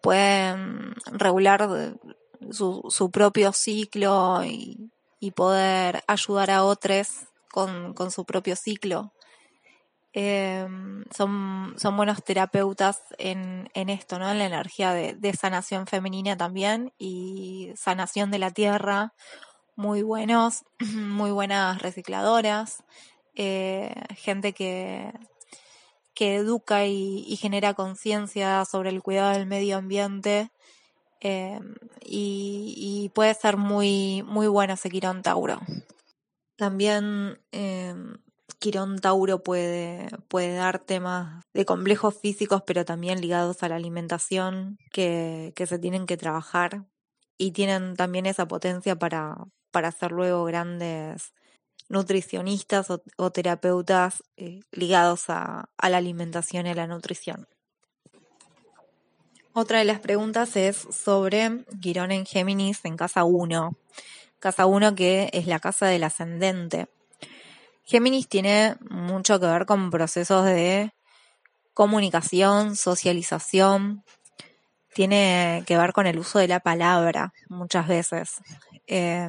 pueden 0.00 0.94
regular 1.12 1.94
su, 2.50 3.10
propio 3.12 3.52
ciclo 3.52 4.42
y, 4.44 4.90
poder 5.36 6.02
ayudar 6.08 6.50
a 6.50 6.64
otros 6.64 7.26
con, 7.50 7.94
su 8.10 8.24
propio 8.24 8.56
ciclo. 8.56 9.12
Eh, 10.14 10.66
son, 11.14 11.74
son 11.78 11.96
buenos 11.96 12.22
terapeutas 12.24 13.00
en, 13.18 13.70
en 13.72 13.88
esto, 13.88 14.18
¿no? 14.18 14.30
En 14.30 14.38
la 14.38 14.46
energía 14.46 14.92
de, 14.92 15.14
de, 15.14 15.32
sanación 15.34 15.86
femenina 15.86 16.36
también 16.36 16.92
y 16.98 17.72
sanación 17.76 18.30
de 18.30 18.38
la 18.38 18.50
tierra. 18.50 19.14
Muy 19.76 20.02
buenos, 20.02 20.64
muy 20.96 21.30
buenas 21.30 21.80
recicladoras, 21.80 22.82
eh, 23.34 23.94
gente 24.14 24.52
que, 24.52 25.12
que 26.14 26.36
educa 26.36 26.86
y, 26.86 27.36
genera 27.36 27.74
conciencia 27.74 28.64
sobre 28.64 28.90
el 28.90 29.02
cuidado 29.02 29.32
del 29.32 29.46
medio 29.46 29.76
ambiente. 29.78 30.50
Eh, 31.20 31.60
y, 32.04 33.10
puede 33.14 33.34
ser 33.34 33.56
muy, 33.56 34.22
muy 34.24 34.48
bueno 34.48 34.74
ese 34.74 34.90
Quirón 34.90 35.22
Tauro. 35.22 35.60
También 36.56 37.38
eh, 37.52 37.94
Quirón 38.58 38.98
Tauro 39.00 39.42
puede, 39.42 40.08
puede 40.28 40.54
dar 40.54 40.78
temas 40.78 41.44
de 41.54 41.64
complejos 41.64 42.18
físicos, 42.20 42.62
pero 42.66 42.84
también 42.84 43.20
ligados 43.20 43.62
a 43.62 43.68
la 43.68 43.76
alimentación 43.76 44.78
que, 44.92 45.52
que 45.56 45.66
se 45.66 45.78
tienen 45.78 46.06
que 46.06 46.16
trabajar 46.16 46.84
y 47.38 47.52
tienen 47.52 47.96
también 47.96 48.26
esa 48.26 48.46
potencia 48.46 48.96
para, 48.96 49.36
para 49.70 49.90
ser 49.90 50.12
luego 50.12 50.44
grandes 50.44 51.32
nutricionistas 51.92 52.88
o, 52.90 53.30
terapeutas 53.30 54.22
eh, 54.38 54.60
ligados 54.72 55.28
a, 55.28 55.68
a 55.76 55.88
la 55.90 55.98
alimentación 55.98 56.66
y 56.66 56.70
a 56.70 56.74
la 56.74 56.86
nutrición. 56.86 57.46
Otra 59.52 59.80
de 59.80 59.84
las 59.84 60.00
preguntas 60.00 60.56
es 60.56 60.76
sobre 60.90 61.66
Quirón 61.82 62.10
en 62.10 62.24
Géminis 62.24 62.80
en 62.84 62.96
casa 62.96 63.24
1. 63.24 63.76
Casa 64.38 64.64
1 64.64 64.94
que 64.94 65.28
es 65.34 65.46
la 65.46 65.60
casa 65.60 65.86
del 65.86 66.04
ascendente. 66.04 66.88
Géminis 67.84 68.26
tiene 68.26 68.76
mucho 68.88 69.38
que 69.38 69.46
ver 69.46 69.66
con 69.66 69.90
procesos 69.90 70.46
de 70.46 70.94
comunicación, 71.74 72.74
socialización, 72.74 74.02
tiene 74.94 75.62
que 75.66 75.76
ver 75.76 75.92
con 75.92 76.06
el 76.06 76.18
uso 76.18 76.38
de 76.38 76.48
la 76.48 76.60
palabra 76.60 77.34
muchas 77.50 77.86
veces. 77.86 78.36
Eh, 78.86 79.28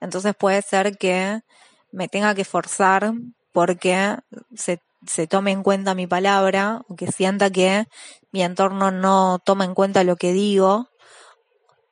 entonces 0.00 0.34
puede 0.34 0.62
ser 0.62 0.98
que 0.98 1.42
me 1.94 2.08
tenga 2.08 2.34
que 2.34 2.44
forzar 2.44 3.14
porque 3.52 4.16
se, 4.54 4.80
se 5.06 5.26
tome 5.26 5.52
en 5.52 5.62
cuenta 5.62 5.94
mi 5.94 6.06
palabra 6.06 6.82
o 6.88 6.96
que 6.96 7.10
sienta 7.10 7.50
que 7.50 7.86
mi 8.32 8.42
entorno 8.42 8.90
no 8.90 9.38
toma 9.38 9.64
en 9.64 9.74
cuenta 9.74 10.02
lo 10.02 10.16
que 10.16 10.32
digo 10.32 10.88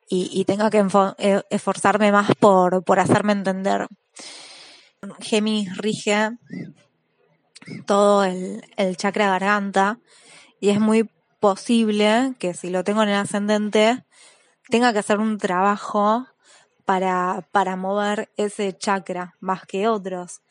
y, 0.09 0.29
y 0.31 0.43
tenga 0.43 0.69
que 0.69 0.85
eh, 1.17 1.41
esforzarme 1.49 2.11
más 2.11 2.35
por, 2.35 2.83
por 2.83 2.99
hacerme 2.99 3.31
entender. 3.31 3.87
Géminis 5.19 5.77
rige 5.77 6.31
todo 7.87 8.25
el, 8.25 8.63
el 8.75 8.97
chakra 8.97 9.29
garganta 9.29 9.99
y 10.59 10.69
es 10.69 10.79
muy 10.81 11.09
posible 11.39 12.35
que 12.39 12.53
si 12.53 12.69
lo 12.69 12.83
tengo 12.83 13.03
en 13.03 13.09
el 13.09 13.15
ascendente 13.15 14.03
tenga 14.69 14.91
que 14.91 14.99
hacer 14.99 15.19
un 15.19 15.37
trabajo 15.37 16.25
para, 16.85 17.47
para 17.51 17.75
mover 17.75 18.29
ese 18.37 18.77
chakra 18.77 19.35
más 19.39 19.65
que 19.65 19.87
otros. 19.87 20.41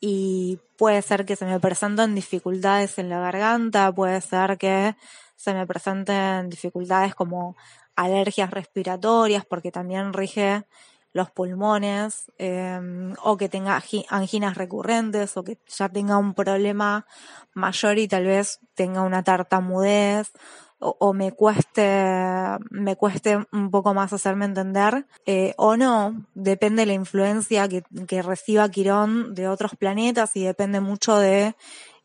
Y 0.00 0.58
puede 0.76 1.02
ser 1.02 1.24
que 1.24 1.36
se 1.36 1.46
me 1.46 1.58
presenten 1.60 2.14
dificultades 2.14 2.98
en 2.98 3.08
la 3.08 3.20
garganta, 3.20 3.92
puede 3.92 4.20
ser 4.20 4.58
que 4.58 4.94
se 5.36 5.54
me 5.54 5.66
presenten 5.66 6.48
dificultades 6.48 7.14
como 7.14 7.56
alergias 7.94 8.50
respiratorias, 8.50 9.44
porque 9.44 9.72
también 9.72 10.12
rige 10.12 10.64
los 11.12 11.30
pulmones, 11.30 12.30
eh, 12.38 12.78
o 13.22 13.38
que 13.38 13.48
tenga 13.48 13.82
anginas 14.10 14.56
recurrentes, 14.56 15.36
o 15.38 15.44
que 15.44 15.58
ya 15.66 15.88
tenga 15.88 16.18
un 16.18 16.34
problema 16.34 17.06
mayor 17.54 17.98
y 17.98 18.06
tal 18.06 18.26
vez 18.26 18.60
tenga 18.74 19.00
una 19.00 19.22
tartamudez, 19.22 20.30
o, 20.78 21.12
me 21.12 21.32
cueste, 21.32 22.58
me 22.70 22.96
cueste 22.96 23.38
un 23.52 23.70
poco 23.70 23.94
más 23.94 24.12
hacerme 24.12 24.44
entender, 24.44 25.06
eh, 25.24 25.54
o 25.56 25.76
no, 25.76 26.26
depende 26.34 26.82
de 26.82 26.86
la 26.86 26.92
influencia 26.92 27.68
que, 27.68 27.82
que 28.06 28.22
reciba 28.22 28.68
Quirón 28.68 29.34
de 29.34 29.48
otros 29.48 29.74
planetas 29.76 30.36
y 30.36 30.44
depende 30.44 30.80
mucho 30.80 31.18
de 31.18 31.54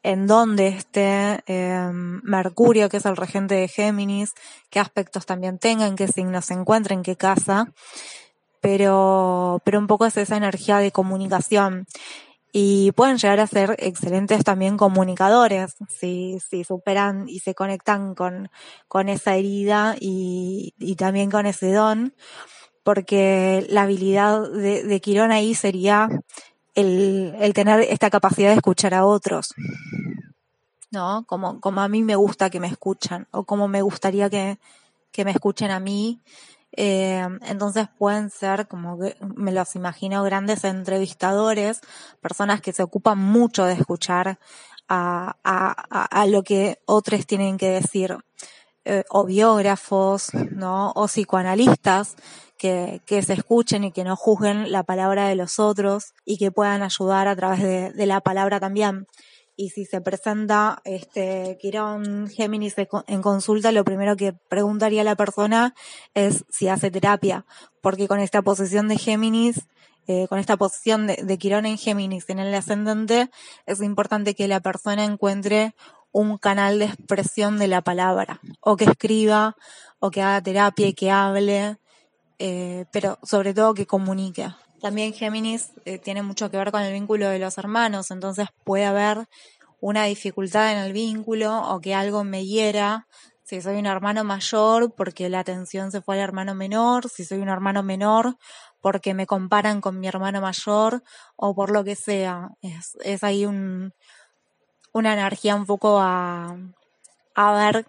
en 0.03 0.25
dónde 0.25 0.69
esté 0.69 1.43
eh, 1.45 1.91
Mercurio, 1.93 2.89
que 2.89 2.97
es 2.97 3.05
el 3.05 3.17
regente 3.17 3.55
de 3.55 3.67
Géminis, 3.67 4.33
qué 4.69 4.79
aspectos 4.79 5.25
también 5.25 5.59
tenga, 5.59 5.85
en 5.85 5.95
qué 5.95 6.07
signos 6.07 6.45
se 6.45 6.53
encuentra, 6.53 6.95
en 6.95 7.03
qué 7.03 7.15
casa 7.15 7.71
pero, 8.61 9.59
pero 9.65 9.79
un 9.79 9.87
poco 9.87 10.05
es 10.05 10.15
esa 10.15 10.37
energía 10.37 10.77
de 10.77 10.91
comunicación. 10.91 11.87
Y 12.51 12.91
pueden 12.91 13.17
llegar 13.17 13.39
a 13.39 13.47
ser 13.47 13.75
excelentes 13.79 14.43
también 14.43 14.77
comunicadores 14.77 15.75
si, 15.87 16.37
si 16.39 16.63
superan 16.63 17.29
y 17.29 17.39
se 17.39 17.55
conectan 17.55 18.13
con, 18.13 18.49
con 18.87 19.07
esa 19.07 19.35
herida 19.35 19.95
y, 19.99 20.73
y 20.77 20.95
también 20.95 21.31
con 21.31 21.45
ese 21.45 21.71
don, 21.71 22.13
porque 22.83 23.65
la 23.69 23.83
habilidad 23.83 24.49
de, 24.51 24.83
de 24.83 25.01
Quirón 25.01 25.31
ahí 25.31 25.55
sería 25.55 26.09
el, 26.75 27.35
el 27.39 27.53
tener 27.53 27.79
esta 27.81 28.09
capacidad 28.09 28.49
de 28.49 28.55
escuchar 28.55 28.93
a 28.93 29.05
otros. 29.05 29.53
¿no? 30.91 31.23
Como, 31.25 31.59
como 31.61 31.81
a 31.81 31.87
mí 31.87 32.03
me 32.03 32.15
gusta 32.15 32.49
que 32.49 32.59
me 32.59 32.67
escuchan 32.67 33.27
o 33.31 33.45
como 33.45 33.67
me 33.67 33.81
gustaría 33.81 34.29
que, 34.29 34.59
que 35.11 35.25
me 35.25 35.31
escuchen 35.31 35.71
a 35.71 35.79
mí 35.79 36.21
eh, 36.73 37.27
entonces 37.43 37.87
pueden 37.97 38.29
ser, 38.29 38.67
como 38.67 38.99
que 38.99 39.17
me 39.35 39.51
los 39.51 39.75
imagino, 39.75 40.23
grandes 40.23 40.63
entrevistadores, 40.63 41.81
personas 42.21 42.61
que 42.61 42.73
se 42.73 42.83
ocupan 42.83 43.17
mucho 43.17 43.65
de 43.65 43.73
escuchar 43.73 44.39
a, 44.87 45.35
a, 45.43 46.03
a 46.03 46.27
lo 46.27 46.43
que 46.43 46.79
otros 46.85 47.25
tienen 47.25 47.57
que 47.57 47.69
decir, 47.69 48.17
eh, 48.83 49.03
o 49.09 49.25
biógrafos, 49.25 50.33
¿no? 50.33 50.91
O 50.95 51.05
psicoanalistas 51.07 52.15
que, 52.57 53.01
que 53.05 53.21
se 53.21 53.33
escuchen 53.33 53.83
y 53.83 53.91
que 53.91 54.03
no 54.03 54.15
juzguen 54.15 54.71
la 54.71 54.83
palabra 54.83 55.27
de 55.27 55.35
los 55.35 55.59
otros 55.59 56.13
y 56.25 56.37
que 56.37 56.51
puedan 56.51 56.81
ayudar 56.81 57.27
a 57.27 57.35
través 57.35 57.61
de, 57.61 57.91
de 57.91 58.05
la 58.07 58.21
palabra 58.21 58.59
también 58.59 59.05
y 59.61 59.69
si 59.69 59.85
se 59.85 60.01
presenta 60.01 60.81
este 60.85 61.55
Quirón 61.61 62.27
Géminis 62.27 62.73
en 63.05 63.21
consulta, 63.21 63.71
lo 63.71 63.83
primero 63.83 64.15
que 64.15 64.33
preguntaría 64.33 65.03
la 65.03 65.15
persona 65.15 65.75
es 66.15 66.45
si 66.49 66.67
hace 66.67 66.89
terapia, 66.89 67.45
porque 67.79 68.07
con 68.07 68.19
esta 68.19 68.41
posición 68.41 68.87
de 68.87 68.97
Géminis, 68.97 69.67
eh, 70.07 70.25
con 70.29 70.39
esta 70.39 70.57
posición 70.57 71.05
de, 71.05 71.17
de 71.17 71.37
Quirón 71.37 71.67
en 71.67 71.77
Géminis 71.77 72.27
en 72.31 72.39
el 72.39 72.51
ascendente, 72.55 73.29
es 73.67 73.83
importante 73.83 74.33
que 74.33 74.47
la 74.47 74.61
persona 74.61 75.05
encuentre 75.05 75.75
un 76.11 76.39
canal 76.39 76.79
de 76.79 76.85
expresión 76.85 77.59
de 77.59 77.67
la 77.67 77.83
palabra, 77.83 78.41
o 78.61 78.77
que 78.77 78.85
escriba, 78.85 79.55
o 79.99 80.09
que 80.09 80.23
haga 80.23 80.41
terapia 80.41 80.87
y 80.87 80.93
que 80.93 81.11
hable, 81.11 81.77
eh, 82.39 82.85
pero 82.91 83.19
sobre 83.21 83.53
todo 83.53 83.75
que 83.75 83.85
comunique. 83.85 84.47
También 84.81 85.13
Géminis 85.13 85.71
eh, 85.85 85.99
tiene 85.99 86.23
mucho 86.23 86.49
que 86.49 86.57
ver 86.57 86.71
con 86.71 86.81
el 86.81 86.91
vínculo 86.91 87.29
de 87.29 87.37
los 87.37 87.57
hermanos, 87.57 88.09
entonces 88.09 88.47
puede 88.63 88.85
haber 88.85 89.27
una 89.79 90.05
dificultad 90.05 90.71
en 90.71 90.79
el 90.79 90.93
vínculo 90.93 91.61
o 91.69 91.79
que 91.79 91.93
algo 91.93 92.23
me 92.23 92.45
hiera. 92.45 93.07
Si 93.43 93.61
soy 93.61 93.77
un 93.77 93.85
hermano 93.85 94.23
mayor, 94.23 94.93
porque 94.95 95.29
la 95.29 95.39
atención 95.39 95.91
se 95.91 96.01
fue 96.01 96.15
al 96.15 96.21
hermano 96.21 96.55
menor, 96.55 97.09
si 97.09 97.25
soy 97.25 97.39
un 97.39 97.49
hermano 97.49 97.83
menor, 97.83 98.37
porque 98.79 99.13
me 99.13 99.27
comparan 99.27 99.81
con 99.81 99.99
mi 99.99 100.07
hermano 100.07 100.41
mayor 100.41 101.03
o 101.35 101.53
por 101.53 101.69
lo 101.69 101.83
que 101.83 101.95
sea. 101.95 102.49
Es, 102.61 102.97
es 103.03 103.23
ahí 103.23 103.45
un, 103.45 103.93
una 104.93 105.13
energía 105.13 105.55
un 105.55 105.65
poco 105.65 105.99
a, 105.99 106.57
a 107.35 107.51
ver 107.53 107.85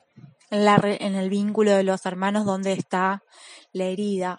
en, 0.51 0.65
la, 0.65 0.81
en 0.83 1.15
el 1.15 1.31
vínculo 1.31 1.71
de 1.71 1.85
los 1.85 2.05
hermanos 2.05 2.45
dónde 2.45 2.73
está 2.73 3.23
la 3.73 3.85
herida. 3.85 4.39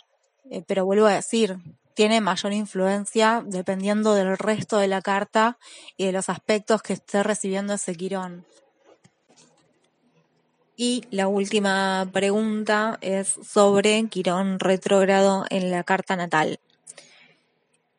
Eh, 0.52 0.64
pero 0.68 0.86
vuelvo 0.86 1.06
a 1.06 1.14
decir, 1.14 1.58
tiene 1.94 2.22
mayor 2.22 2.54
influencia 2.54 3.44
dependiendo 3.46 4.14
del 4.14 4.38
resto 4.38 4.78
de 4.78 4.88
la 4.88 5.02
carta 5.02 5.58
y 5.98 6.06
de 6.06 6.12
los 6.12 6.30
aspectos 6.30 6.82
que 6.82 6.94
esté 6.94 7.24
recibiendo 7.24 7.74
ese 7.74 7.96
Quirón. 7.96 8.46
Y 10.76 11.06
la 11.12 11.28
última 11.28 12.08
pregunta 12.12 12.98
es 13.02 13.36
sobre 13.48 14.08
Quirón 14.10 14.60
retrógrado 14.60 15.46
en 15.50 15.70
la 15.70 15.84
carta 15.84 16.16
natal. 16.16 16.60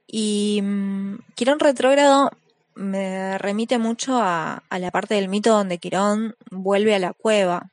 Y 0.07 0.61
um, 0.63 1.19
Quirón 1.35 1.61
retrógrado 1.61 2.31
me 2.75 3.39
remite 3.39 3.79
mucho 3.79 4.21
a, 4.21 4.65
a 4.69 4.79
la 4.79 4.91
parte 4.91 5.15
del 5.15 5.29
mito 5.29 5.51
donde 5.53 5.79
Quirón 5.79 6.35
vuelve 6.51 6.95
a 6.95 6.99
la 6.99 7.13
cueva, 7.13 7.71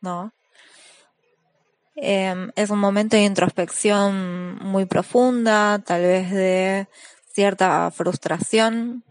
¿no? 0.00 0.32
Em, 1.96 2.50
es 2.56 2.70
un 2.70 2.78
momento 2.78 3.16
de 3.16 3.24
introspección 3.24 4.58
muy 4.62 4.86
profunda, 4.86 5.80
tal 5.84 6.02
vez 6.02 6.30
de 6.30 6.88
cierta 7.32 7.90
frustración, 7.90 9.04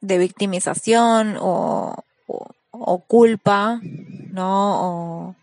de 0.00 0.18
victimización 0.18 1.36
o, 1.40 2.04
culpa, 3.06 3.80
¿no? 4.30 5.34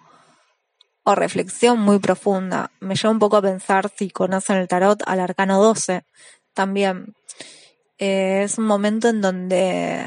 O, 1.06 1.16
reflexión 1.16 1.80
muy 1.80 1.98
profunda. 1.98 2.70
Me 2.80 2.94
lleva 2.94 3.10
un 3.10 3.18
poco 3.18 3.38
a 3.38 3.42
pensar, 3.42 3.92
si 3.96 4.12
conocen 4.12 4.58
el 4.58 4.68
tarot, 4.68 5.02
al 5.08 5.20
arcano 5.20 5.60
12 5.60 6.04
también. 6.54 7.16
Eh, 7.98 8.44
es 8.44 8.60
un 8.60 8.66
momento 8.66 9.10
en 9.10 9.20
donde 9.20 10.06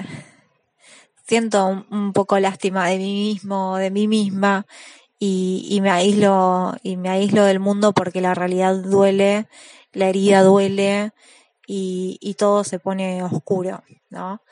siento 1.26 1.84
un, 1.90 2.12
poco 2.12 2.38
lástima 2.38 2.86
de 2.86 2.98
mí 2.98 3.12
mismo, 3.14 3.76
de 3.78 3.90
mí 3.90 4.06
misma, 4.06 4.64
y, 5.24 5.80
me 5.80 5.90
aíslo, 5.90 6.74
y 6.82 6.96
me 6.96 7.08
aíslo 7.08 7.44
del 7.44 7.60
mundo 7.60 7.92
porque 7.92 8.20
la 8.20 8.34
realidad 8.34 8.74
duele, 8.74 9.46
la 9.92 10.08
herida 10.08 10.42
duele, 10.42 11.12
y, 11.64 12.34
todo 12.38 12.64
se 12.64 12.80
pone 12.80 13.22
oscuro, 13.22 13.84
¿no? 14.10 14.42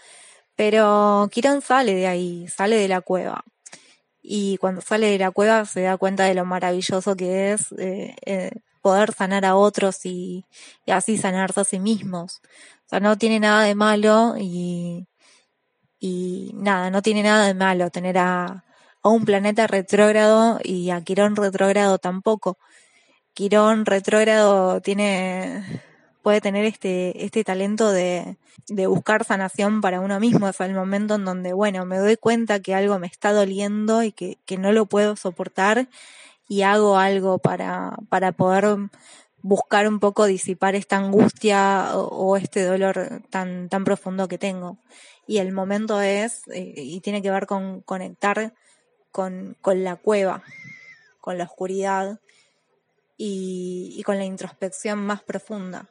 Pero 0.54 1.28
Kiran 1.32 1.60
sale 1.60 1.94
de 1.94 2.06
ahí, 2.06 2.46
sale 2.46 2.76
de 2.76 2.86
la 2.86 3.00
cueva. 3.00 3.44
Y 4.22 4.58
cuando 4.58 4.80
sale 4.80 5.08
de 5.08 5.18
la 5.18 5.32
cueva 5.32 5.64
se 5.64 5.82
da 5.82 5.96
cuenta 5.96 6.24
de 6.24 6.34
lo 6.34 6.44
maravilloso 6.44 7.16
que 7.16 7.52
es 7.52 7.72
eh, 7.78 8.14
eh, 8.24 8.52
poder 8.80 9.12
sanar 9.12 9.44
a 9.46 9.56
otros 9.56 10.06
y, 10.06 10.46
y, 10.86 10.92
así 10.92 11.18
sanarse 11.18 11.62
a 11.62 11.64
sí 11.64 11.80
mismos. 11.80 12.42
O 12.86 12.88
sea, 12.90 13.00
no 13.00 13.18
tiene 13.18 13.40
nada 13.40 13.64
de 13.64 13.74
malo 13.74 14.36
y, 14.38 15.08
y 15.98 16.52
nada, 16.54 16.90
no 16.90 17.02
tiene 17.02 17.24
nada 17.24 17.46
de 17.46 17.54
malo 17.54 17.90
tener 17.90 18.18
a, 18.18 18.64
a 19.02 19.08
un 19.08 19.24
planeta 19.24 19.66
retrógrado 19.66 20.60
y 20.62 20.90
a 20.90 21.00
Quirón 21.02 21.36
retrógrado 21.36 21.98
tampoco. 21.98 22.58
Quirón 23.34 23.86
retrógrado 23.86 24.80
tiene 24.80 25.82
puede 26.22 26.40
tener 26.40 26.64
este, 26.64 27.24
este 27.24 27.44
talento 27.44 27.90
de, 27.92 28.36
buscar 28.68 29.24
sanación 29.24 29.80
para 29.80 30.00
uno 30.00 30.20
mismo. 30.20 30.48
Es 30.48 30.60
el 30.60 30.74
momento 30.74 31.14
en 31.14 31.24
donde, 31.24 31.52
bueno, 31.52 31.84
me 31.86 31.98
doy 31.98 32.16
cuenta 32.16 32.60
que 32.60 32.74
algo 32.74 32.98
me 32.98 33.06
está 33.06 33.32
doliendo 33.32 34.02
y 34.02 34.12
que, 34.12 34.38
que 34.46 34.58
no 34.58 34.72
lo 34.72 34.86
puedo 34.86 35.16
soportar 35.16 35.88
y 36.48 36.62
hago 36.62 36.96
algo 36.96 37.38
para, 37.38 37.96
para 38.08 38.32
poder 38.32 38.76
buscar 39.42 39.88
un 39.88 40.00
poco 40.00 40.26
disipar 40.26 40.74
esta 40.74 40.96
angustia 40.96 41.96
o, 41.96 42.02
o 42.08 42.36
este 42.36 42.64
dolor 42.64 43.22
tan, 43.30 43.68
tan 43.68 43.84
profundo 43.84 44.28
que 44.28 44.38
tengo. 44.38 44.78
Y 45.26 45.38
el 45.38 45.52
momento 45.52 46.00
es, 46.00 46.42
eh, 46.48 46.74
y 46.76 47.00
tiene 47.00 47.22
que 47.22 47.30
ver 47.30 47.46
con 47.46 47.80
conectar 47.82 48.52
con, 49.10 49.56
con 49.60 49.84
la 49.84 49.96
cueva, 49.96 50.42
con 51.20 51.38
la 51.38 51.44
oscuridad 51.44 52.20
y, 53.16 53.94
y 53.96 54.02
con 54.02 54.18
la 54.18 54.24
introspección 54.24 54.98
más 54.98 55.22
profunda. 55.22 55.88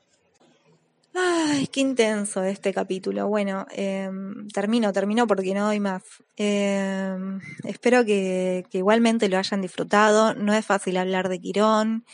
Ay, 1.13 1.67
qué 1.67 1.81
intenso 1.81 2.43
este 2.43 2.73
capítulo. 2.73 3.27
Bueno, 3.27 3.65
eh, 3.71 4.09
termino, 4.53 4.93
termino 4.93 5.27
porque 5.27 5.53
no 5.53 5.65
doy 5.65 5.79
más. 5.79 6.03
Eh, 6.37 7.17
espero 7.65 8.05
que, 8.05 8.65
igualmente 8.71 9.27
lo 9.27 9.37
hayan 9.37 9.61
disfrutado. 9.61 10.33
No 10.35 10.53
es 10.53 10.65
fácil 10.65 10.97
hablar 10.97 11.27
de 11.29 11.39
Quirón. 11.39 12.05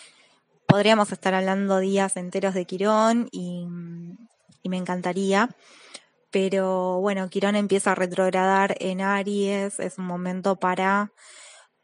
Podríamos 0.65 1.11
estar 1.11 1.33
hablando 1.33 1.79
días 1.79 2.17
enteros 2.17 2.53
de 2.53 2.65
Quirón 2.65 3.27
y 3.31 3.67
me 4.63 4.77
encantaría. 4.77 5.49
Pero 6.35 6.99
bueno, 6.99 7.29
Quirón 7.29 7.55
empieza 7.55 7.93
a 7.93 7.95
retrogradar 7.95 8.75
en 8.81 8.99
Aries. 8.99 9.79
Es 9.79 9.97
un 9.97 10.05
momento 10.05 10.57
para 10.57 11.13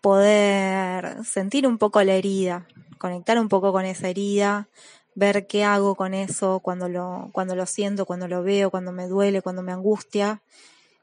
poder 0.01 1.23
sentir 1.23 1.65
un 1.65 1.77
poco 1.77 2.03
la 2.03 2.15
herida, 2.15 2.67
conectar 2.97 3.39
un 3.39 3.47
poco 3.47 3.71
con 3.71 3.85
esa 3.85 4.09
herida 4.09 4.67
ver 5.15 5.47
qué 5.47 5.63
hago 5.63 5.95
con 5.95 6.13
eso 6.13 6.59
cuando 6.59 6.89
lo, 6.89 7.29
cuando 7.31 7.55
lo 7.55 7.65
siento, 7.65 8.05
cuando 8.05 8.27
lo 8.27 8.43
veo, 8.43 8.71
cuando 8.71 8.91
me 8.91 9.07
duele, 9.07 9.41
cuando 9.41 9.63
me 9.63 9.71
angustia, 9.71 10.41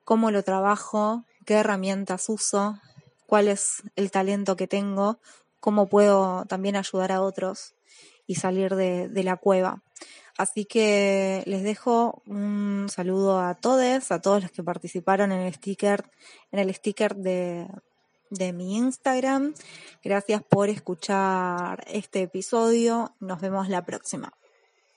cómo 0.05 0.31
lo 0.31 0.43
trabajo, 0.43 1.25
qué 1.47 1.55
herramientas 1.55 2.29
uso, 2.29 2.79
cuál 3.27 3.49
es 3.49 3.83
el 3.97 4.11
talento 4.11 4.57
que 4.57 4.67
tengo, 4.69 5.21
cómo 5.59 5.87
puedo 5.87 6.45
también 6.45 6.77
ayudar 6.77 7.13
a 7.13 7.23
otros 7.23 7.73
y 8.27 8.35
salir 8.35 8.75
de, 8.75 9.09
de 9.09 9.25
la 9.25 9.39
cueva. 9.39 9.81
Así 10.39 10.67
que 10.67 11.43
les 11.47 11.65
dejo 11.65 12.23
un 12.25 12.87
saludo 12.89 13.41
a 13.41 13.57
todos, 13.57 14.13
a 14.13 14.21
todos 14.23 14.41
los 14.41 14.53
que 14.53 14.63
participaron 14.63 15.33
en 15.33 15.41
el 15.41 15.53
sticker, 15.53 16.05
en 16.53 16.61
el 16.61 16.73
sticker 16.73 17.17
de, 17.17 17.67
de 18.31 18.53
mi 18.53 18.77
Instagram. 18.77 19.53
Gracias 20.05 20.41
por 20.45 20.69
escuchar 20.69 21.85
este 21.89 22.23
episodio. 22.23 23.17
Nos 23.19 23.41
vemos 23.41 23.69
la 23.69 23.85
próxima. 23.85 24.33